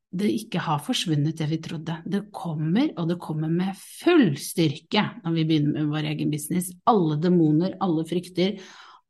det 0.08 0.28
ikke 0.32 0.62
har 0.64 0.80
forsvunnet, 0.80 1.36
det 1.36 1.48
vi 1.50 1.58
trodde. 1.60 1.98
Det 2.08 2.22
kommer, 2.32 2.94
og 2.96 3.10
det 3.10 3.18
kommer 3.20 3.50
med 3.52 3.76
full 3.76 4.30
styrke 4.40 5.04
når 5.24 5.34
vi 5.36 5.48
begynner 5.50 5.82
med 5.82 5.92
vår 5.92 6.12
egen 6.14 6.30
business. 6.32 6.70
Alle 6.88 7.18
demoner, 7.20 7.76
alle 7.84 8.06
frykter, 8.08 8.56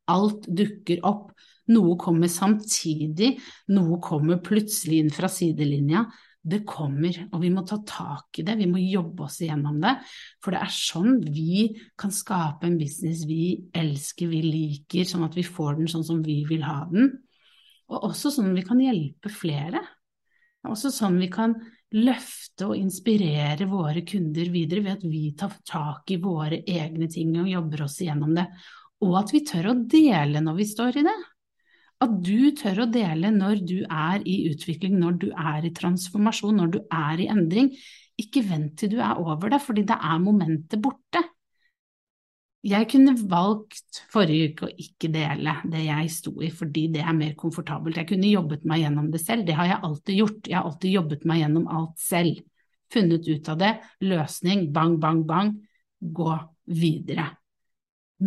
alt 0.09 0.49
dukker 0.49 1.05
opp 1.07 1.31
Noe 1.69 1.97
kommer 2.01 2.29
samtidig, 2.31 3.35
noe 3.75 3.99
kommer 4.01 4.39
plutselig 4.41 5.03
inn 5.03 5.11
fra 5.13 5.29
sidelinja. 5.29 6.07
Det 6.39 6.63
kommer, 6.65 7.13
og 7.35 7.43
vi 7.43 7.51
må 7.53 7.61
ta 7.67 7.77
tak 7.85 8.39
i 8.39 8.45
det, 8.47 8.55
vi 8.57 8.65
må 8.71 8.79
jobbe 8.81 9.27
oss 9.27 9.37
igjennom 9.43 9.77
det. 9.83 9.91
For 10.41 10.55
det 10.55 10.63
er 10.63 10.73
sånn 10.73 11.19
vi 11.27 11.67
kan 11.99 12.13
skape 12.15 12.65
en 12.65 12.79
business 12.79 13.25
vi 13.29 13.67
elsker, 13.75 14.31
vi 14.31 14.41
liker, 14.47 15.05
sånn 15.05 15.27
at 15.27 15.35
vi 15.37 15.45
får 15.45 15.81
den 15.81 15.91
sånn 15.91 16.07
som 16.07 16.23
vi 16.25 16.39
vil 16.49 16.63
ha 16.65 16.79
den. 16.89 17.11
Og 17.91 18.09
også 18.09 18.31
sånn 18.33 18.55
vi 18.55 18.65
kan 18.65 18.81
hjelpe 18.81 19.29
flere. 19.33 19.83
Også 20.67 20.91
sånn 20.91 21.19
vi 21.21 21.29
kan 21.31 21.55
løfte 21.95 22.67
og 22.69 22.77
inspirere 22.77 23.65
våre 23.69 24.03
kunder 24.05 24.51
videre 24.53 24.83
ved 24.85 24.99
at 24.99 25.05
vi 25.07 25.31
tar 25.37 25.55
tak 25.65 26.11
i 26.11 26.19
våre 26.21 26.61
egne 26.67 27.07
ting 27.09 27.31
og 27.39 27.49
jobber 27.49 27.85
oss 27.87 27.97
igjennom 28.03 28.35
det. 28.37 28.45
Og 29.05 29.15
at 29.21 29.33
vi 29.33 29.43
tør 29.47 29.71
å 29.71 29.79
dele 29.89 30.43
når 30.43 30.59
vi 30.59 30.67
står 30.67 30.99
i 30.99 31.05
det. 31.07 31.17
At 32.03 32.19
du 32.23 32.51
tør 32.55 32.85
å 32.85 32.91
dele 32.91 33.31
når 33.35 33.63
du 33.67 33.79
er 33.83 34.21
i 34.27 34.37
utvikling, 34.51 34.99
når 34.99 35.17
du 35.23 35.27
er 35.31 35.65
i 35.67 35.73
transformasjon, 35.75 36.59
når 36.61 36.75
du 36.75 36.79
er 36.85 37.23
i 37.23 37.27
endring. 37.31 37.73
Ikke 38.19 38.43
vent 38.43 38.77
til 38.79 38.93
du 38.95 39.01
er 39.03 39.19
over 39.19 39.51
det, 39.51 39.61
fordi 39.63 39.85
da 39.87 39.97
er 40.11 40.21
momentet 40.23 40.79
borte. 40.83 41.23
Jeg 42.67 42.89
kunne 42.91 43.13
valgt 43.31 44.01
forrige 44.11 44.49
uke 44.51 44.67
å 44.67 44.73
ikke 44.83 45.07
dele 45.13 45.53
det 45.71 45.85
jeg 45.85 46.11
sto 46.11 46.33
i, 46.43 46.49
fordi 46.51 46.89
det 46.91 47.05
er 47.05 47.15
mer 47.15 47.31
komfortabelt. 47.39 47.95
Jeg 48.01 48.09
kunne 48.09 48.31
jobbet 48.33 48.65
meg 48.67 48.83
gjennom 48.83 49.07
det 49.13 49.21
selv, 49.23 49.45
det 49.47 49.55
har 49.55 49.69
jeg 49.69 49.83
alltid 49.87 50.19
gjort. 50.19 50.49
Jeg 50.49 50.57
har 50.57 50.67
alltid 50.67 50.95
jobbet 50.97 51.23
meg 51.29 51.39
gjennom 51.39 51.69
alt 51.71 52.01
selv. 52.03 52.41
Funnet 52.91 53.29
ut 53.29 53.51
av 53.53 53.61
det, 53.61 53.71
løsning, 54.03 54.65
bang, 54.75 54.97
bang, 54.99 55.23
bang, 55.29 55.53
gå 56.01 56.35
videre. 56.75 57.29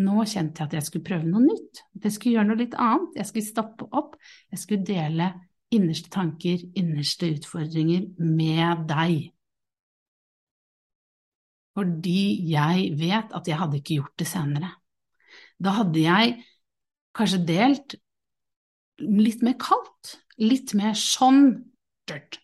Nå 0.01 0.25
kjente 0.25 0.63
jeg 0.63 0.71
at 0.71 0.79
jeg 0.79 0.87
skulle 0.89 1.05
prøve 1.11 1.29
noe 1.29 1.45
nytt, 1.45 1.83
jeg 2.01 2.15
skulle 2.15 2.39
gjøre 2.39 2.49
noe 2.49 2.61
litt 2.63 2.77
annet. 2.81 3.19
Jeg 3.21 3.29
skulle 3.29 3.51
stoppe 3.51 3.91
opp, 3.93 4.17
jeg 4.49 4.63
skulle 4.63 4.89
dele 4.89 5.29
innerste 5.73 6.09
tanker, 6.13 6.63
innerste 6.79 7.29
utfordringer 7.35 8.09
med 8.17 8.87
deg 8.89 9.29
fordi 11.77 12.51
jeg 12.51 12.93
vet 13.01 13.33
at 13.33 13.49
jeg 13.49 13.59
hadde 13.61 13.79
ikke 13.81 13.99
gjort 14.01 14.17
det 14.21 14.29
senere. 14.29 14.73
Da 15.63 15.77
hadde 15.79 16.03
jeg 16.03 16.35
kanskje 17.17 17.41
delt 17.49 17.97
litt 19.03 19.43
mer 19.45 19.57
kaldt, 19.61 20.17
litt 20.43 20.75
mer 20.79 20.97
sånn, 20.99 21.55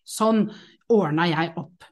sånn 0.08 0.46
ordna 0.92 1.28
jeg 1.28 1.52
opp. 1.60 1.86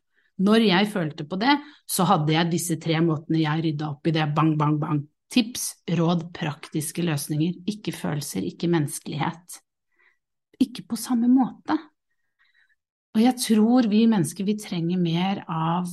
Når 0.46 0.66
jeg 0.66 0.88
følte 0.92 1.24
på 1.28 1.38
det, 1.40 1.54
så 1.88 2.04
hadde 2.08 2.34
jeg 2.34 2.52
disse 2.52 2.76
tre 2.80 2.98
måtene 3.04 3.40
jeg 3.40 3.64
rydda 3.68 3.92
opp 3.94 4.08
i 4.08 4.14
det, 4.16 4.26
bang, 4.36 4.56
bang, 4.60 4.76
bang. 4.80 5.04
Tips, 5.32 5.70
råd, 5.96 6.28
praktiske 6.36 7.02
løsninger, 7.04 7.56
ikke 7.72 7.94
følelser, 7.96 8.44
ikke 8.46 8.70
menneskelighet. 8.70 9.60
Ikke 10.62 10.84
på 10.88 10.98
samme 11.00 11.28
måte. 11.32 11.76
Og 13.16 13.22
jeg 13.24 13.40
tror 13.40 13.88
vi 13.88 14.04
mennesker, 14.08 14.44
vi 14.44 14.58
trenger 14.60 15.00
mer 15.00 15.40
av 15.48 15.88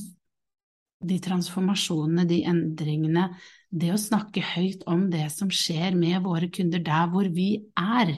de 1.06 1.18
transformasjonene, 1.22 2.26
de 2.28 2.40
endringene, 2.48 3.28
det 3.74 3.90
å 3.94 4.00
snakke 4.00 4.42
høyt 4.54 4.84
om 4.90 5.08
det 5.12 5.26
som 5.34 5.50
skjer 5.52 5.96
med 5.98 6.22
våre 6.24 6.48
kunder 6.52 6.82
der 6.84 7.08
hvor 7.12 7.28
vi 7.32 7.48
er, 7.78 8.14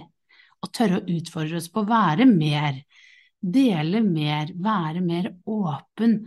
og 0.63 0.73
tørre 0.75 1.01
å 1.01 1.17
utfordre 1.17 1.61
oss 1.61 1.71
på 1.73 1.83
å 1.83 1.89
være 1.89 2.27
mer, 2.29 2.83
dele 3.41 4.03
mer, 4.05 4.53
være 4.57 5.03
mer 5.05 5.31
åpen, 5.45 6.19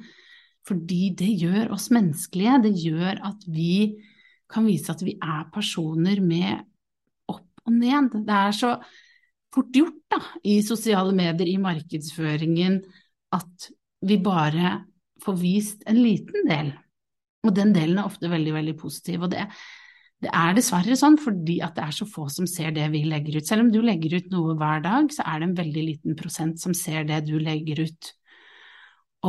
fordi 0.67 1.09
det 1.17 1.29
gjør 1.41 1.73
oss 1.75 1.89
menneskelige, 1.93 2.59
det 2.65 2.73
gjør 2.77 3.21
at 3.31 3.45
vi 3.49 3.99
kan 4.49 4.65
vise 4.65 4.91
at 4.93 5.01
vi 5.05 5.15
er 5.17 5.47
personer 5.53 6.21
med 6.25 6.61
opp 7.29 7.65
og 7.65 7.73
ned. 7.73 8.13
Det 8.25 8.35
er 8.35 8.55
så 8.57 8.73
fort 9.53 9.75
gjort 9.75 9.99
da, 10.11 10.21
i 10.45 10.59
sosiale 10.65 11.13
medier, 11.17 11.49
i 11.49 11.57
markedsføringen, 11.61 12.81
at 13.33 13.69
vi 14.05 14.17
bare 14.23 14.79
får 15.23 15.37
vist 15.41 15.83
en 15.89 15.99
liten 16.01 16.47
del. 16.49 16.71
Og 17.47 17.53
den 17.55 17.71
delen 17.75 17.99
er 17.99 18.09
ofte 18.09 18.31
veldig, 18.31 18.53
veldig 18.55 18.75
positiv. 18.79 19.23
Og 19.25 19.31
det, 19.33 19.45
det, 20.23 20.31
er 20.31 20.55
dessverre 20.57 20.97
sånn 20.99 21.17
fordi 21.21 21.59
at 21.65 21.77
det 21.77 21.85
er 21.87 21.95
så 21.95 22.07
få 22.09 22.27
som 22.33 22.47
ser 22.49 22.73
det 22.75 22.87
vi 22.93 23.05
legger 23.07 23.39
ut. 23.39 23.47
Selv 23.47 23.67
om 23.67 23.71
du 23.73 23.79
legger 23.83 24.17
ut 24.19 24.31
noe 24.33 24.57
hver 24.59 24.83
dag, 24.85 25.11
så 25.15 25.25
er 25.27 25.39
det 25.39 25.49
en 25.49 25.59
veldig 25.59 25.85
liten 25.91 26.19
prosent 26.19 26.59
som 26.61 26.75
ser 26.77 27.07
det 27.09 27.23
du 27.29 27.37
legger 27.39 27.85
ut. 27.87 28.11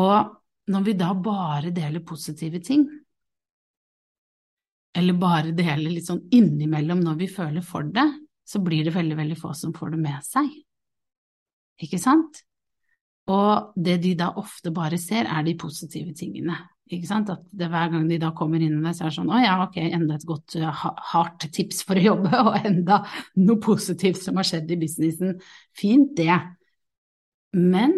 Og 0.01 0.37
når 0.71 0.87
vi 0.87 0.97
da 0.99 1.13
bare 1.19 1.73
deler 1.75 2.07
positive 2.07 2.61
ting, 2.63 2.85
eller 4.99 5.15
bare 5.19 5.55
deler 5.55 5.93
litt 5.93 6.09
sånn 6.09 6.25
innimellom 6.35 7.03
når 7.05 7.19
vi 7.23 7.31
føler 7.31 7.63
for 7.67 7.87
det, 7.87 8.07
så 8.47 8.59
blir 8.63 8.83
det 8.87 8.95
veldig, 8.95 9.17
veldig 9.19 9.39
få 9.39 9.53
som 9.55 9.75
får 9.75 9.95
det 9.95 10.01
med 10.03 10.27
seg. 10.27 10.49
Ikke 11.81 12.01
sant? 12.03 12.43
Og 13.31 13.75
det 13.77 14.01
de 14.03 14.15
da 14.19 14.31
ofte 14.41 14.73
bare 14.75 14.99
ser, 14.99 15.29
er 15.29 15.45
de 15.47 15.59
positive 15.59 16.15
tingene. 16.17 16.57
At 16.91 17.45
det, 17.55 17.69
hver 17.71 17.93
gang 17.93 18.09
de 18.11 18.19
da 18.19 18.33
kommer 18.35 18.63
inn 18.65 18.81
det, 18.83 18.97
så 18.97 19.05
er 19.05 19.13
det 19.13 19.17
sånn 19.21 19.31
å 19.31 19.39
ja, 19.39 19.53
ok, 19.63 19.77
enda 19.85 20.17
et 20.17 20.27
godt 20.27 20.57
uh, 20.59 20.81
hardt 21.13 21.47
tips 21.55 21.85
for 21.87 22.01
å 22.01 22.03
jobbe, 22.03 22.33
og 22.49 22.67
enda 22.67 23.05
noe 23.39 23.61
positivt 23.63 24.19
som 24.25 24.41
har 24.41 24.49
skjedd 24.49 24.73
i 24.75 24.81
businessen. 24.81 25.37
Fint, 25.79 26.17
det. 26.19 26.41
Men 27.55 27.95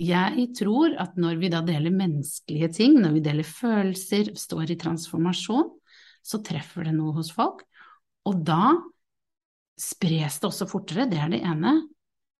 jeg 0.00 0.48
tror 0.58 0.96
at 0.98 1.18
når 1.20 1.38
vi 1.42 1.52
da 1.52 1.60
deler 1.66 1.94
menneskelige 1.94 2.72
ting, 2.80 2.96
når 3.02 3.18
vi 3.18 3.24
deler 3.28 3.46
følelser, 3.46 4.32
står 4.38 4.72
i 4.72 4.80
transformasjon, 4.80 5.68
så 6.24 6.40
treffer 6.40 6.88
det 6.88 6.96
noe 6.96 7.12
hos 7.18 7.30
folk. 7.36 7.62
Og 8.24 8.40
da 8.48 8.72
spres 9.76 10.40
det 10.40 10.48
også 10.48 10.70
fortere, 10.70 11.06
det 11.10 11.20
er 11.20 11.30
det 11.32 11.44
ene 11.44 11.76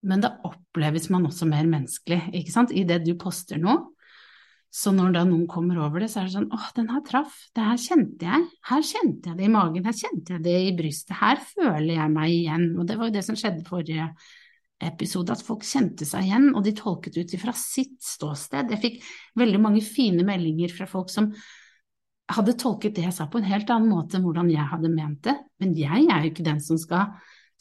men 0.05 0.23
da 0.23 0.35
oppleves 0.47 1.09
man 1.13 1.27
også 1.29 1.49
mer 1.49 1.67
menneskelig, 1.69 2.21
ikke 2.41 2.53
sant, 2.53 2.73
i 2.75 2.85
det 2.89 3.03
du 3.07 3.15
poster 3.21 3.61
nå. 3.61 3.79
Så 4.75 4.91
når 4.91 5.13
da 5.15 5.21
noen 5.27 5.45
kommer 5.47 5.79
over 5.85 6.03
det, 6.03 6.09
så 6.11 6.21
er 6.21 6.27
det 6.27 6.35
sånn 6.35 6.49
åh, 6.53 6.71
den 6.75 6.89
her 6.91 7.03
traff, 7.07 7.35
det 7.55 7.63
her 7.63 7.79
kjente 7.79 8.27
jeg, 8.27 8.47
her 8.71 8.87
kjente 8.89 9.31
jeg 9.31 9.39
det 9.39 9.47
i 9.47 9.53
magen, 9.55 9.85
her 9.87 9.95
kjente 9.95 10.35
jeg 10.35 10.43
det 10.43 10.55
i 10.65 10.73
brystet, 10.75 11.15
her 11.21 11.39
føler 11.39 11.93
jeg 11.95 12.11
meg 12.11 12.33
igjen. 12.33 12.65
Og 12.75 12.89
det 12.89 12.97
var 12.99 13.11
jo 13.11 13.15
det 13.15 13.23
som 13.27 13.39
skjedde 13.39 13.63
forrige 13.69 14.09
episode, 14.85 15.31
at 15.31 15.45
folk 15.47 15.63
kjente 15.65 16.09
seg 16.09 16.27
igjen, 16.27 16.49
og 16.59 16.67
de 16.67 16.75
tolket 16.75 17.21
ut 17.21 17.37
ifra 17.39 17.55
sitt 17.55 18.01
ståsted. 18.03 18.75
Jeg 18.75 18.83
fikk 18.83 18.99
veldig 19.39 19.63
mange 19.63 19.85
fine 19.87 20.27
meldinger 20.27 20.75
fra 20.75 20.91
folk 20.91 21.13
som 21.13 21.31
hadde 22.35 22.57
tolket 22.59 22.97
det 22.97 23.07
jeg 23.07 23.15
sa 23.15 23.29
på 23.31 23.39
en 23.39 23.47
helt 23.47 23.71
annen 23.71 23.93
måte 23.93 24.19
enn 24.19 24.27
hvordan 24.27 24.51
jeg 24.51 24.73
hadde 24.73 24.91
ment 24.91 25.23
det, 25.29 25.37
men 25.63 25.75
jeg 25.79 26.07
er 26.09 26.25
jo 26.25 26.33
ikke 26.33 26.47
den 26.51 26.61
som 26.65 26.81
skal 26.81 27.15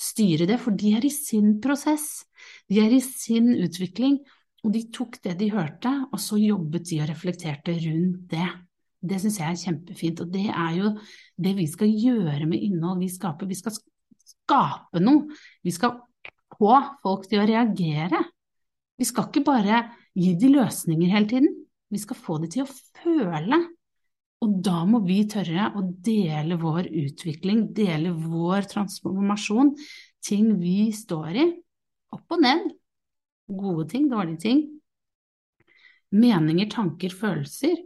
styre 0.03 0.47
det, 0.49 0.59
for 0.61 0.75
de 0.75 0.93
er 0.97 1.05
i 1.07 1.11
sin 1.13 1.57
prosess, 1.63 2.25
de 2.69 2.81
er 2.83 2.93
i 2.93 3.01
sin 3.03 3.51
utvikling, 3.55 4.19
og 4.63 4.75
de 4.75 4.83
tok 4.95 5.17
det 5.23 5.37
de 5.39 5.49
hørte, 5.51 5.91
og 6.11 6.21
så 6.23 6.39
jobbet 6.39 6.87
de 6.89 7.01
og 7.03 7.09
reflekterte 7.11 7.75
rundt 7.83 8.29
det. 8.31 8.47
Det 9.03 9.19
syns 9.19 9.39
jeg 9.41 9.49
er 9.49 9.59
kjempefint, 9.59 10.21
og 10.23 10.31
det 10.31 10.45
er 10.47 10.77
jo 10.77 10.93
det 11.43 11.55
vi 11.57 11.67
skal 11.67 11.91
gjøre 11.91 12.47
med 12.47 12.63
innhold 12.63 13.01
vi 13.03 13.11
skaper. 13.11 13.49
Vi 13.49 13.59
skal 13.59 13.75
skape 14.23 15.01
noe, 15.03 15.27
vi 15.63 15.73
skal 15.75 15.97
få 16.55 16.77
folk 17.03 17.27
til 17.27 17.43
å 17.43 17.49
reagere. 17.49 18.23
Vi 18.99 19.07
skal 19.09 19.27
ikke 19.27 19.43
bare 19.47 19.81
gi 20.15 20.35
de 20.39 20.53
løsninger 20.53 21.11
hele 21.11 21.27
tiden, 21.27 21.51
vi 21.91 21.99
skal 21.99 22.17
få 22.17 22.39
de 22.41 22.49
til 22.53 22.63
å 22.63 22.71
føle. 22.71 23.59
Og 24.43 24.59
da 24.65 24.81
må 24.89 24.99
vi 25.05 25.21
tørre 25.31 25.69
å 25.77 25.83
dele 26.03 26.57
vår 26.59 26.89
utvikling, 26.89 27.69
dele 27.75 28.11
vår 28.11 28.67
transformasjon, 28.73 29.71
ting 30.23 30.57
vi 30.59 30.91
står 30.95 31.39
i, 31.39 31.45
opp 32.15 32.35
og 32.35 32.43
ned. 32.43 32.67
Gode 33.53 33.87
ting, 33.93 34.09
dårlige 34.11 34.43
ting. 34.43 34.61
Meninger, 36.13 36.67
tanker, 36.71 37.15
følelser. 37.15 37.79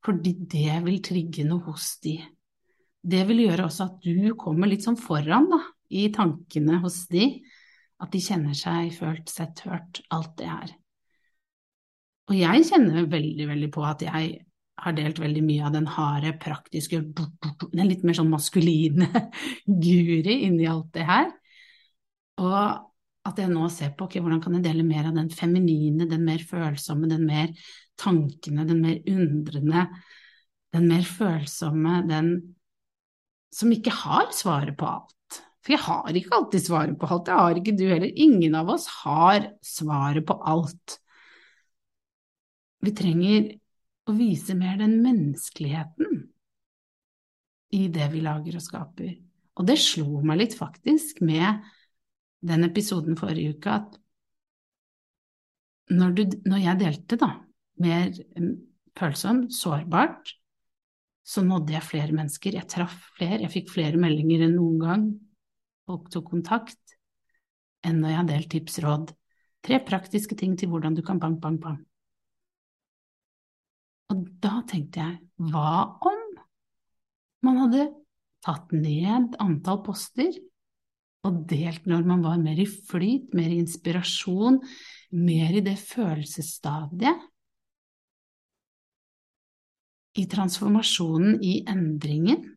Fordi 0.00 0.32
det 0.48 0.80
vil 0.86 1.00
trigge 1.04 1.44
noe 1.44 1.66
hos 1.68 1.92
de. 2.04 2.16
Det 3.00 3.20
vil 3.28 3.44
gjøre 3.44 3.66
også 3.68 3.86
at 3.90 4.04
du 4.04 4.32
kommer 4.40 4.70
litt 4.70 4.84
sånn 4.86 4.98
foran 5.00 5.48
da, 5.52 5.60
i 5.92 6.08
tankene 6.12 6.80
hos 6.80 7.02
de. 7.12 7.26
At 8.00 8.12
de 8.14 8.22
kjenner 8.24 8.56
seg 8.56 8.94
følt, 8.96 9.28
sett, 9.28 9.60
hørt, 9.68 10.00
alt 10.08 10.32
det 10.40 10.48
her. 10.48 10.76
Og 12.30 12.38
jeg 12.38 12.68
kjenner 12.70 13.08
veldig, 13.10 13.48
veldig 13.50 13.68
på 13.74 13.84
at 13.84 14.04
jeg 14.06 14.38
har 14.80 14.94
delt 14.96 15.20
veldig 15.20 15.42
mye 15.44 15.64
av 15.68 15.74
den 15.74 15.88
harde, 15.90 16.32
praktiske, 16.40 17.02
den 17.10 17.88
litt 17.88 18.04
mer 18.06 18.16
sånn 18.16 18.30
maskuline 18.32 19.08
Guri 19.84 20.40
inni 20.46 20.68
alt 20.70 20.92
det 20.96 21.06
her. 21.08 21.28
Og 22.40 22.86
at 23.28 23.40
jeg 23.40 23.52
nå 23.52 23.66
ser 23.72 23.92
på 23.96 24.06
okay, 24.06 24.22
hvordan 24.24 24.40
kan 24.42 24.56
jeg 24.56 24.64
dele 24.64 24.86
mer 24.86 25.10
av 25.10 25.18
den 25.18 25.28
feminine, 25.34 26.08
den 26.08 26.24
mer 26.24 26.40
følsomme, 26.46 27.10
den 27.10 27.26
mer 27.28 27.52
tankene, 28.00 28.64
den 28.68 28.80
mer 28.80 28.96
undrende, 29.12 29.84
den 30.72 30.88
mer 30.88 31.04
følsomme, 31.04 32.00
den 32.08 32.32
som 33.52 33.72
ikke 33.74 33.92
har 33.92 34.30
svaret 34.34 34.78
på 34.78 34.88
alt. 34.88 35.40
For 35.60 35.74
jeg 35.74 35.82
har 35.84 36.16
ikke 36.16 36.36
alltid 36.36 36.64
svaret 36.64 36.96
på 36.98 37.08
alt, 37.10 37.26
det 37.26 37.36
har 37.36 37.60
ikke 37.60 37.76
du 37.76 37.84
heller. 37.90 38.12
Ingen 38.24 38.56
av 38.56 38.70
oss 38.72 38.86
har 39.02 39.50
svaret 39.66 40.24
på 40.26 40.38
alt. 40.48 40.96
Vi 42.80 42.94
trenger 42.96 43.50
og 44.08 44.16
vise 44.18 44.56
mer 44.58 44.78
den 44.80 44.98
menneskeligheten 45.04 46.24
i 47.76 47.86
det 47.92 48.08
vi 48.12 48.22
lager 48.24 48.56
og 48.58 48.64
skaper. 48.64 49.12
Og 49.60 49.66
det 49.68 49.76
slo 49.82 50.22
meg 50.26 50.40
litt 50.40 50.56
faktisk 50.58 51.20
med 51.26 51.60
den 52.46 52.64
episoden 52.66 53.18
forrige 53.20 53.56
uke 53.58 53.76
at 53.76 53.98
når, 55.90 56.12
du, 56.16 56.22
når 56.46 56.62
jeg 56.62 56.80
delte 56.80 57.18
da, 57.20 57.30
mer 57.82 58.12
følsomt, 58.98 59.50
sårbart, 59.54 60.36
så 61.26 61.42
nådde 61.46 61.74
jeg 61.74 61.86
flere 61.86 62.14
mennesker. 62.14 62.56
Jeg 62.56 62.68
traff 62.70 62.94
flere, 63.16 63.42
jeg 63.44 63.52
fikk 63.52 63.72
flere 63.74 63.98
meldinger 64.00 64.46
enn 64.46 64.56
noen 64.56 64.78
gang. 64.80 65.04
Folk 65.90 66.08
tok 66.14 66.30
kontakt 66.30 66.96
enn 67.86 68.00
når 68.00 68.12
jeg 68.12 68.20
har 68.20 68.28
delt 68.30 68.50
tips, 68.54 68.80
råd. 68.84 69.12
Tre 69.66 69.80
praktiske 69.84 70.36
ting 70.38 70.56
til 70.58 70.70
hvordan 70.72 70.96
du 70.96 71.02
kan 71.06 71.20
bang, 71.22 71.36
bang, 71.42 71.58
bang. 71.60 71.80
Og 74.10 74.26
da 74.42 74.60
tenkte 74.68 75.02
jeg, 75.02 75.18
hva 75.50 75.96
om 76.06 76.22
man 77.46 77.60
hadde 77.62 77.88
tatt 78.44 78.72
ned 78.74 79.36
antall 79.40 79.82
poster 79.84 80.32
og 81.28 81.42
delt 81.48 81.86
når 81.88 82.06
man 82.08 82.22
var 82.24 82.40
mer 82.40 82.58
i 82.60 82.66
flyt, 82.66 83.34
mer 83.36 83.52
i 83.52 83.60
inspirasjon, 83.60 84.58
mer 85.20 85.58
i 85.58 85.62
det 85.64 85.76
følelsesstadiet. 85.80 87.26
I 90.18 90.24
transformasjonen, 90.26 91.36
i 91.44 91.60
endringen. 91.70 92.48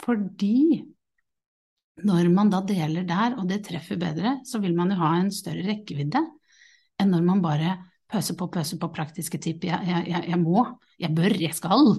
Fordi 0.00 0.84
når 2.06 2.30
man 2.32 2.52
da 2.52 2.62
deler 2.64 3.04
der, 3.08 3.36
og 3.40 3.50
det 3.50 3.64
treffer 3.66 3.98
bedre, 4.00 4.38
så 4.46 4.60
vil 4.62 4.76
man 4.78 4.92
jo 4.92 5.00
ha 5.02 5.12
en 5.18 5.32
større 5.34 5.66
rekkevidde 5.66 6.22
enn 7.02 7.12
når 7.12 7.24
man 7.26 7.42
bare 7.44 7.74
pøser 8.10 8.38
på, 8.38 8.48
pøse 8.52 8.78
på 8.80 8.90
praktiske 8.94 9.40
tipp. 9.42 9.66
Jeg, 9.66 9.82
jeg, 9.88 10.06
jeg, 10.12 10.24
jeg 10.30 10.40
må, 10.40 10.64
jeg 11.02 11.14
bør, 11.16 11.36
jeg 11.42 11.54
skal 11.56 11.92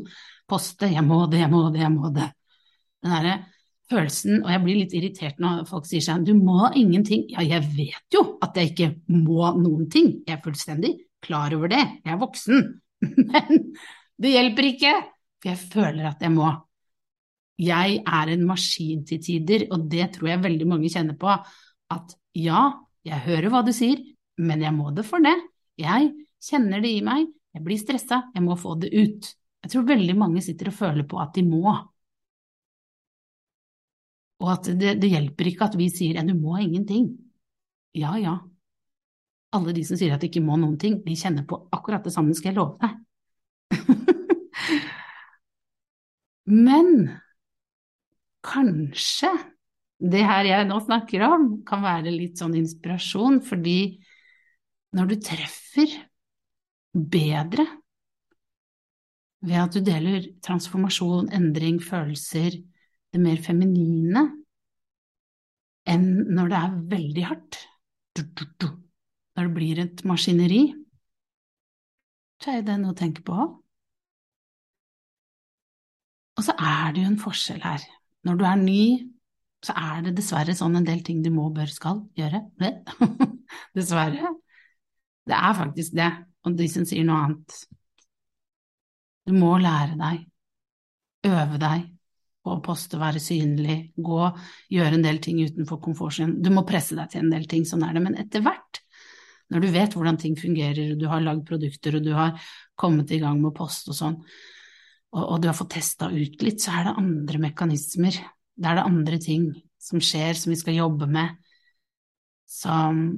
poste, 0.48 0.90
jeg 0.94 1.04
må 1.04 1.26
det, 1.32 1.44
jeg 1.44 1.52
må 1.52 1.68
det, 1.74 1.84
jeg 1.84 1.94
må 1.94 2.12
det 2.16 2.32
den 3.04 3.14
derre 3.14 3.36
følelsen, 3.88 4.42
og 4.44 4.52
jeg 4.52 4.64
blir 4.64 4.80
litt 4.82 4.96
irritert 4.98 5.38
når 5.40 5.62
folk 5.70 5.86
sier 5.88 6.04
seg 6.04 6.26
du 6.28 6.34
må 6.36 6.68
ingenting. 6.76 7.28
Ja, 7.32 7.44
jeg 7.46 7.64
vet 7.76 8.16
jo 8.16 8.24
at 8.44 8.58
jeg 8.60 8.74
ikke 8.74 8.90
må 9.16 9.54
noen 9.60 9.88
ting, 9.92 10.18
jeg 10.28 10.38
er 10.38 10.44
fullstendig 10.44 10.94
klar 11.24 11.56
over 11.56 11.72
det, 11.72 11.84
jeg 12.04 12.14
er 12.14 12.22
voksen. 12.22 12.66
Men 13.32 13.70
det 14.18 14.34
hjelper 14.34 14.72
ikke, 14.74 14.96
for 15.40 15.52
jeg 15.54 15.70
føler 15.76 16.10
at 16.12 16.26
jeg 16.26 16.34
må. 16.36 16.50
Jeg 17.58 18.02
er 18.06 18.34
en 18.34 18.44
maskin 18.46 19.06
til 19.08 19.22
tider, 19.24 19.66
og 19.74 19.88
det 19.90 20.12
tror 20.18 20.34
jeg 20.34 20.44
veldig 20.44 20.68
mange 20.70 20.92
kjenner 20.94 21.18
på, 21.18 21.32
at 21.94 22.18
ja, 22.38 22.68
jeg 23.08 23.24
hører 23.26 23.50
hva 23.54 23.64
du 23.66 23.72
sier, 23.74 24.04
men 24.38 24.62
jeg 24.62 24.76
må 24.76 24.92
det 24.94 25.08
for 25.08 25.24
det. 25.24 25.34
Jeg 25.78 26.10
kjenner 26.44 26.82
det 26.82 26.92
i 26.96 27.04
meg, 27.06 27.28
jeg 27.54 27.64
blir 27.66 27.78
stressa, 27.82 28.24
jeg 28.36 28.44
må 28.46 28.56
få 28.60 28.76
det 28.82 28.90
ut. 28.94 29.30
Jeg 29.64 29.70
tror 29.74 29.88
veldig 29.88 30.16
mange 30.18 30.42
sitter 30.46 30.68
og 30.72 30.78
føler 30.78 31.06
på 31.10 31.20
at 31.22 31.34
de 31.38 31.44
må. 31.48 31.74
Og 34.38 34.52
at 34.54 34.70
det, 34.78 34.98
det 35.02 35.10
hjelper 35.10 35.50
ikke 35.50 35.66
at 35.68 35.76
vi 35.80 35.88
sier 35.94 36.20
at 36.22 36.28
du 36.30 36.36
må 36.38 36.58
ingenting. 36.62 37.06
Ja, 37.98 38.14
ja. 38.22 38.36
Alle 39.58 39.74
de 39.74 39.84
som 39.88 39.98
sier 39.98 40.14
at 40.14 40.22
de 40.22 40.28
ikke 40.30 40.46
må 40.46 40.58
noen 40.60 40.78
ting, 40.82 41.00
de 41.06 41.16
kjenner 41.18 41.46
på 41.50 41.56
akkurat 41.74 42.04
det 42.06 42.14
samme, 42.14 42.36
skal 42.38 42.52
jeg 42.52 42.60
love 42.60 42.78
deg. 42.84 42.92
Men 46.68 46.88
kanskje 48.46 49.32
det 49.98 50.22
her 50.28 50.46
jeg 50.46 50.68
nå 50.70 50.78
snakker 50.84 51.24
om, 51.26 51.48
kan 51.66 51.82
være 51.82 52.12
litt 52.14 52.38
sånn 52.38 52.54
inspirasjon, 52.60 53.42
fordi 53.46 53.98
når 54.98 55.12
du 55.12 55.20
treffer 55.22 55.94
bedre 56.98 57.66
ved 59.46 59.60
at 59.62 59.76
du 59.76 59.84
deler 59.86 60.26
transformasjon, 60.44 61.30
endring, 61.36 61.78
følelser, 61.84 62.58
det 63.14 63.22
mer 63.22 63.40
feminine 63.44 64.26
enn 65.88 66.08
når 66.36 66.50
det 66.52 66.58
er 66.60 66.80
veldig 66.96 67.26
hardt. 67.30 67.60
Når 68.18 69.46
det 69.46 69.54
blir 69.54 69.80
et 69.84 70.02
maskineri. 70.10 70.64
Så 72.42 72.58
er 72.58 72.66
det 72.66 72.80
noe 72.82 72.96
å 72.96 72.98
tenke 72.98 73.24
på. 73.26 73.38
Og 76.38 76.46
så 76.46 76.54
er 76.58 76.94
det 76.94 77.04
jo 77.06 77.12
en 77.12 77.22
forskjell 77.22 77.62
her. 77.64 77.86
Når 78.28 78.42
du 78.42 78.44
er 78.50 78.60
ny, 78.60 78.82
så 79.66 79.74
er 79.78 80.04
det 80.06 80.18
dessverre 80.18 80.54
sånn 80.58 80.78
en 80.78 80.86
del 80.86 81.00
ting 81.06 81.24
du 81.26 81.32
må, 81.34 81.48
bør, 81.54 81.70
skal 81.72 82.04
gjøre. 82.18 82.44
dessverre. 83.78 84.34
Det 85.28 85.36
er 85.36 85.58
faktisk 85.58 85.98
det. 85.98 86.10
Og 86.48 86.56
de 86.58 86.70
som 86.72 86.88
sier 86.88 87.06
noe 87.08 87.20
annet. 87.26 87.60
Du 89.28 89.36
må 89.36 89.58
lære 89.60 89.98
deg, 90.00 90.24
øve 91.28 91.60
deg, 91.60 91.88
på 92.48 92.54
å 92.56 92.62
poste, 92.64 93.00
være 93.00 93.20
synlig, 93.20 93.78
gå, 94.00 94.22
gjøre 94.72 94.96
en 94.96 95.04
del 95.04 95.20
ting 95.24 95.42
utenfor 95.44 95.82
komfortsonen. 95.84 96.38
Du 96.40 96.48
må 96.56 96.64
presse 96.68 96.96
deg 96.96 97.12
til 97.12 97.26
en 97.26 97.34
del 97.34 97.48
ting, 97.52 97.66
sånn 97.68 97.84
er 97.84 97.98
det. 97.98 98.04
Men 98.06 98.16
etter 98.22 98.46
hvert, 98.46 98.80
når 99.52 99.64
du 99.64 99.68
vet 99.74 99.98
hvordan 99.98 100.20
ting 100.22 100.38
fungerer, 100.40 100.94
og 100.94 101.02
du 101.02 101.08
har 101.12 101.26
lagd 101.26 101.44
produkter, 101.50 102.00
og 102.00 102.08
du 102.08 102.14
har 102.16 102.40
kommet 102.80 103.12
i 103.12 103.20
gang 103.20 103.42
med 103.42 103.52
å 103.52 103.58
poste 103.58 103.92
og 103.92 104.00
sånn, 104.00 104.18
og, 105.12 105.24
og 105.24 105.44
du 105.44 105.50
har 105.52 105.58
fått 105.58 105.76
testa 105.76 106.08
ut 106.14 106.44
litt, 106.44 106.64
så 106.64 106.78
er 106.78 106.88
det 106.88 106.98
andre 107.04 107.44
mekanismer. 107.50 108.22
Da 108.56 108.72
er 108.72 108.80
det 108.80 108.88
andre 108.94 109.20
ting 109.24 109.50
som 109.82 110.00
skjer, 110.04 110.40
som 110.40 110.56
vi 110.56 110.60
skal 110.60 110.80
jobbe 110.80 111.08
med, 111.12 111.36
som 112.48 113.10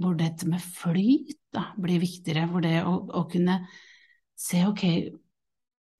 hvor 0.00 0.16
dette 0.18 0.48
med 0.50 0.62
flyt 0.62 1.36
da, 1.54 1.68
blir 1.78 2.02
viktigere, 2.02 2.48
hvor 2.50 2.64
det 2.64 2.80
å, 2.86 2.96
å 3.14 3.24
kunne 3.30 3.60
se 4.38 4.64
ok, 4.66 4.82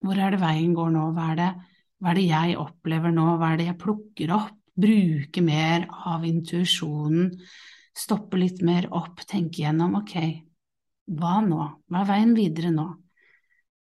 hvor 0.04 0.18
er 0.20 0.34
det 0.34 0.42
veien 0.42 0.74
går 0.76 0.90
nå? 0.94 1.04
Hva 1.16 1.28
er 1.32 1.38
det, 1.40 1.50
hva 2.02 2.10
er 2.12 2.18
det 2.18 2.26
jeg 2.26 2.56
opplever 2.60 3.14
nå? 3.14 3.28
Hva 3.38 3.52
er 3.52 3.60
det 3.60 3.68
jeg 3.70 3.80
plukker 3.80 4.34
opp? 4.36 4.58
Bruke 4.74 5.38
mer 5.46 5.84
av 6.10 6.24
intuisjonen. 6.26 7.30
Stoppe 7.94 8.40
litt 8.40 8.58
mer 8.66 8.88
opp, 8.90 9.22
tenke 9.30 9.62
gjennom 9.62 10.00
ok, 10.00 10.16
hva 11.14 11.36
nå? 11.46 11.60
Hva 11.86 12.00
er 12.02 12.08
veien 12.08 12.34
videre 12.34 12.72
nå? 12.74 12.88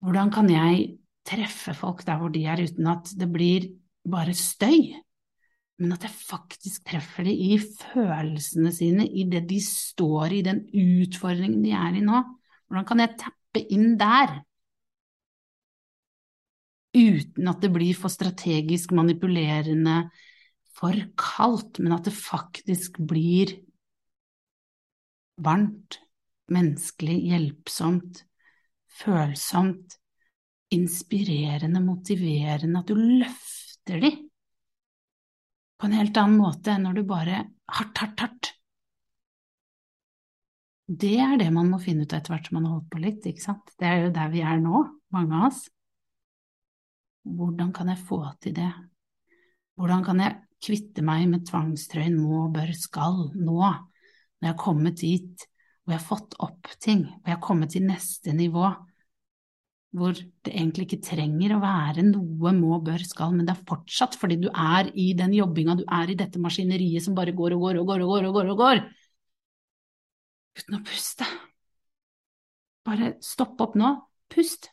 Hvordan 0.05 0.31
kan 0.35 0.51
jeg 0.53 0.99
treffe 1.27 1.73
folk 1.75 2.05
der 2.07 2.21
hvor 2.21 2.31
de 2.35 2.45
er, 2.45 2.61
uten 2.61 2.93
at 2.93 3.09
det 3.17 3.31
blir 3.33 3.71
bare 4.07 4.37
støy? 4.37 4.93
Men 5.83 5.93
at 5.93 6.07
jeg 6.07 6.17
faktisk 6.17 6.87
treffer 6.89 7.27
dem 7.29 7.37
i 7.37 7.59
følelsene 7.61 8.73
sine, 8.73 9.05
i 9.05 9.27
det 9.29 9.45
de 9.51 9.61
står 9.61 10.39
i, 10.39 10.45
den 10.47 10.65
utfordringen 10.73 11.61
de 11.65 11.75
er 11.77 11.99
i 11.99 12.05
nå. 12.05 12.23
Hvordan 12.67 12.87
kan 12.89 13.03
jeg 13.05 13.19
tappe 13.21 13.65
inn 13.73 13.99
der? 14.01 14.39
uten 16.97 17.51
at 17.51 17.61
det 17.63 17.73
blir 17.75 17.97
for 17.99 18.13
strategisk 18.13 18.95
manipulerende, 18.97 20.07
for 20.77 20.97
kaldt, 21.19 21.81
men 21.81 21.95
at 21.97 22.09
det 22.09 22.15
faktisk 22.17 23.01
blir 23.09 23.55
varmt, 25.43 26.01
menneskelig, 26.53 27.17
hjelpsomt, 27.31 28.23
følsomt, 29.01 29.97
inspirerende, 30.73 31.81
motiverende, 31.85 32.81
at 32.81 32.91
du 32.91 32.97
løfter 32.97 34.03
de 34.03 34.13
på 35.77 35.89
en 35.89 35.97
helt 35.97 36.17
annen 36.21 36.41
måte 36.41 36.73
enn 36.73 36.87
når 36.87 36.99
du 36.99 37.03
bare 37.09 37.43
hardt, 37.73 37.99
hardt, 38.01 38.23
hardt. 38.25 38.53
Det 40.87 41.17
er 41.19 41.35
det 41.41 41.49
man 41.51 41.69
må 41.73 41.81
finne 41.83 42.07
ut 42.07 42.13
etter 42.15 42.33
hvert 42.33 42.47
som 42.47 42.61
man 42.61 42.69
har 42.69 42.77
holdt 42.77 42.93
på 42.93 43.03
litt, 43.03 43.25
ikke 43.27 43.43
sant. 43.43 43.73
Det 43.75 43.89
er 43.89 44.05
jo 44.05 44.13
der 44.15 44.31
vi 44.31 44.45
er 44.47 44.61
nå, 44.63 44.85
mange 45.15 45.35
av 45.35 45.49
oss. 45.49 45.65
Hvordan 47.27 47.73
kan 47.75 47.91
jeg 47.91 48.05
få 48.07 48.21
til 48.43 48.55
det? 48.55 48.71
Hvordan 49.77 50.05
kan 50.07 50.23
jeg 50.23 50.39
kvitte 50.63 51.03
meg 51.05 51.27
med 51.29 51.45
tvangstrøyen 51.49 52.17
må, 52.21 52.47
bør, 52.55 52.71
skal 52.79 53.27
nå, 53.35 53.59
når 53.59 54.47
jeg 54.47 54.53
har 54.53 54.63
kommet 54.63 55.03
dit 55.03 55.47
hvor 55.87 55.95
jeg 55.95 56.01
har 56.01 56.07
fått 56.09 56.35
opp 56.43 56.71
ting, 56.83 57.05
hvor 57.07 57.31
jeg 57.31 57.37
har 57.37 57.45
kommet 57.45 57.71
til 57.71 57.85
neste 57.87 58.33
nivå, 58.35 58.71
hvor 59.97 60.13
det 60.17 60.53
egentlig 60.53 60.87
ikke 60.87 61.05
trenger 61.07 61.55
å 61.57 61.63
være 61.63 62.05
noe 62.07 62.53
må, 62.57 62.79
bør, 62.85 63.03
skal, 63.09 63.33
men 63.35 63.49
det 63.49 63.55
er 63.55 63.67
fortsatt 63.71 64.17
fordi 64.21 64.39
du 64.45 64.49
er 64.51 64.91
i 64.93 65.09
den 65.19 65.35
jobbinga, 65.37 65.77
du 65.81 65.85
er 65.99 66.13
i 66.13 66.19
dette 66.19 66.41
maskineriet 66.43 67.05
som 67.07 67.17
bare 67.17 67.35
går 67.37 67.57
og 67.57 67.65
går 67.67 67.81
og 67.81 67.91
går 67.91 68.05
og 68.05 68.13
går 68.13 68.29
og 68.29 68.39
går 68.39 68.53
og 68.53 68.63
går, 68.63 68.83
uten 70.61 70.79
å 70.79 70.83
puste. 70.87 71.29
Bare 72.87 73.15
stopp 73.25 73.61
opp 73.65 73.75
nå, 73.79 73.93
pust. 74.33 74.71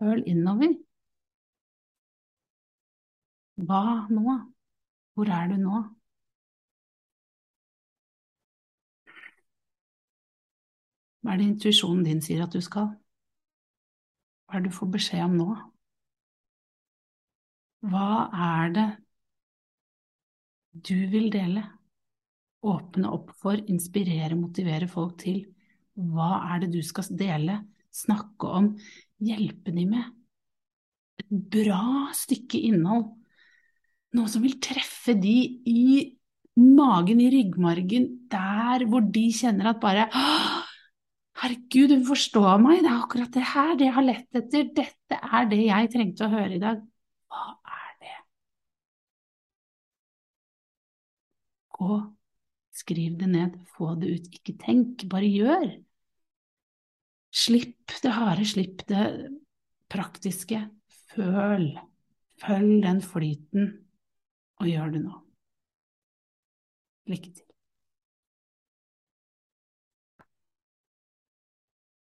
Føl 0.00 0.22
innover. 0.32 0.76
Hva 3.68 3.82
nå? 4.10 4.38
Hvor 5.14 5.32
er 5.40 5.48
du 5.52 5.56
nå? 5.66 5.82
Hva 11.26 11.34
er 11.34 11.40
det 11.42 11.48
intuisjonen 11.50 12.04
din 12.06 12.20
sier 12.22 12.44
at 12.44 12.54
du 12.54 12.60
skal? 12.62 12.92
Hva 14.46 14.54
er 14.54 14.62
det 14.62 14.70
du 14.70 14.76
får 14.76 14.92
beskjed 14.94 15.24
om 15.26 15.34
nå? 15.40 15.48
Hva 17.90 18.10
er 18.46 18.70
det 18.76 18.86
du 20.86 20.94
vil 21.10 21.26
dele? 21.34 21.64
åpne 22.66 23.10
opp 23.12 23.32
for, 23.40 23.58
inspirere, 23.70 24.36
motivere 24.38 24.88
folk 24.90 25.16
til 25.22 25.44
Hva 25.96 26.42
er 26.52 26.64
det 26.64 26.72
du 26.74 26.82
skal 26.84 27.08
dele, 27.16 27.60
snakke 27.94 28.50
om, 28.58 28.72
hjelpe 29.22 29.72
dem 29.72 29.94
med? 29.94 30.10
Et 31.22 31.30
bra 31.54 32.10
stykke 32.12 32.60
innhold. 32.68 33.06
Noe 34.16 34.28
som 34.28 34.44
vil 34.44 34.58
treffe 34.60 35.16
de 35.16 35.36
i 35.68 35.86
magen, 36.56 37.20
i 37.20 37.30
ryggmargen, 37.32 38.10
der 38.32 38.84
hvor 38.88 39.04
de 39.12 39.24
kjenner 39.32 39.72
at 39.72 39.80
bare 39.80 40.06
Herregud, 41.46 41.92
hun 41.94 42.06
forstår 42.08 42.56
meg, 42.58 42.80
det 42.82 42.90
er 42.90 43.02
akkurat 43.04 43.34
det 43.36 43.42
her, 43.52 43.76
det 43.78 43.86
jeg 43.86 43.94
har 43.94 44.04
lett 44.06 44.38
etter, 44.40 44.64
dette 44.74 45.18
er 45.38 45.44
det 45.46 45.60
jeg 45.62 45.90
trengte 45.92 46.26
å 46.26 46.32
høre 46.32 46.56
i 46.56 46.62
dag. 46.62 46.80
Hva 47.30 47.44
er 47.76 47.92
det? 48.02 48.14
Gå, 51.78 52.00
skriv 52.74 53.14
det 53.20 53.30
ned, 53.30 53.54
få 53.76 53.92
det 54.00 54.10
ut, 54.16 54.28
ikke 54.40 54.56
tenk, 54.64 55.06
bare 55.12 55.30
gjør. 55.30 55.68
Slipp 57.46 57.94
det 58.02 58.16
harde, 58.18 58.50
slipp 58.50 58.82
det 58.90 59.06
praktiske, 59.92 60.64
føl, 61.14 61.70
følg 62.42 62.78
den 62.88 63.02
flyten, 63.06 63.74
og 64.58 64.72
gjør 64.72 64.96
det 64.98 65.06
nå. 65.06 65.20
Lykke 67.06 67.36
til. 67.36 67.45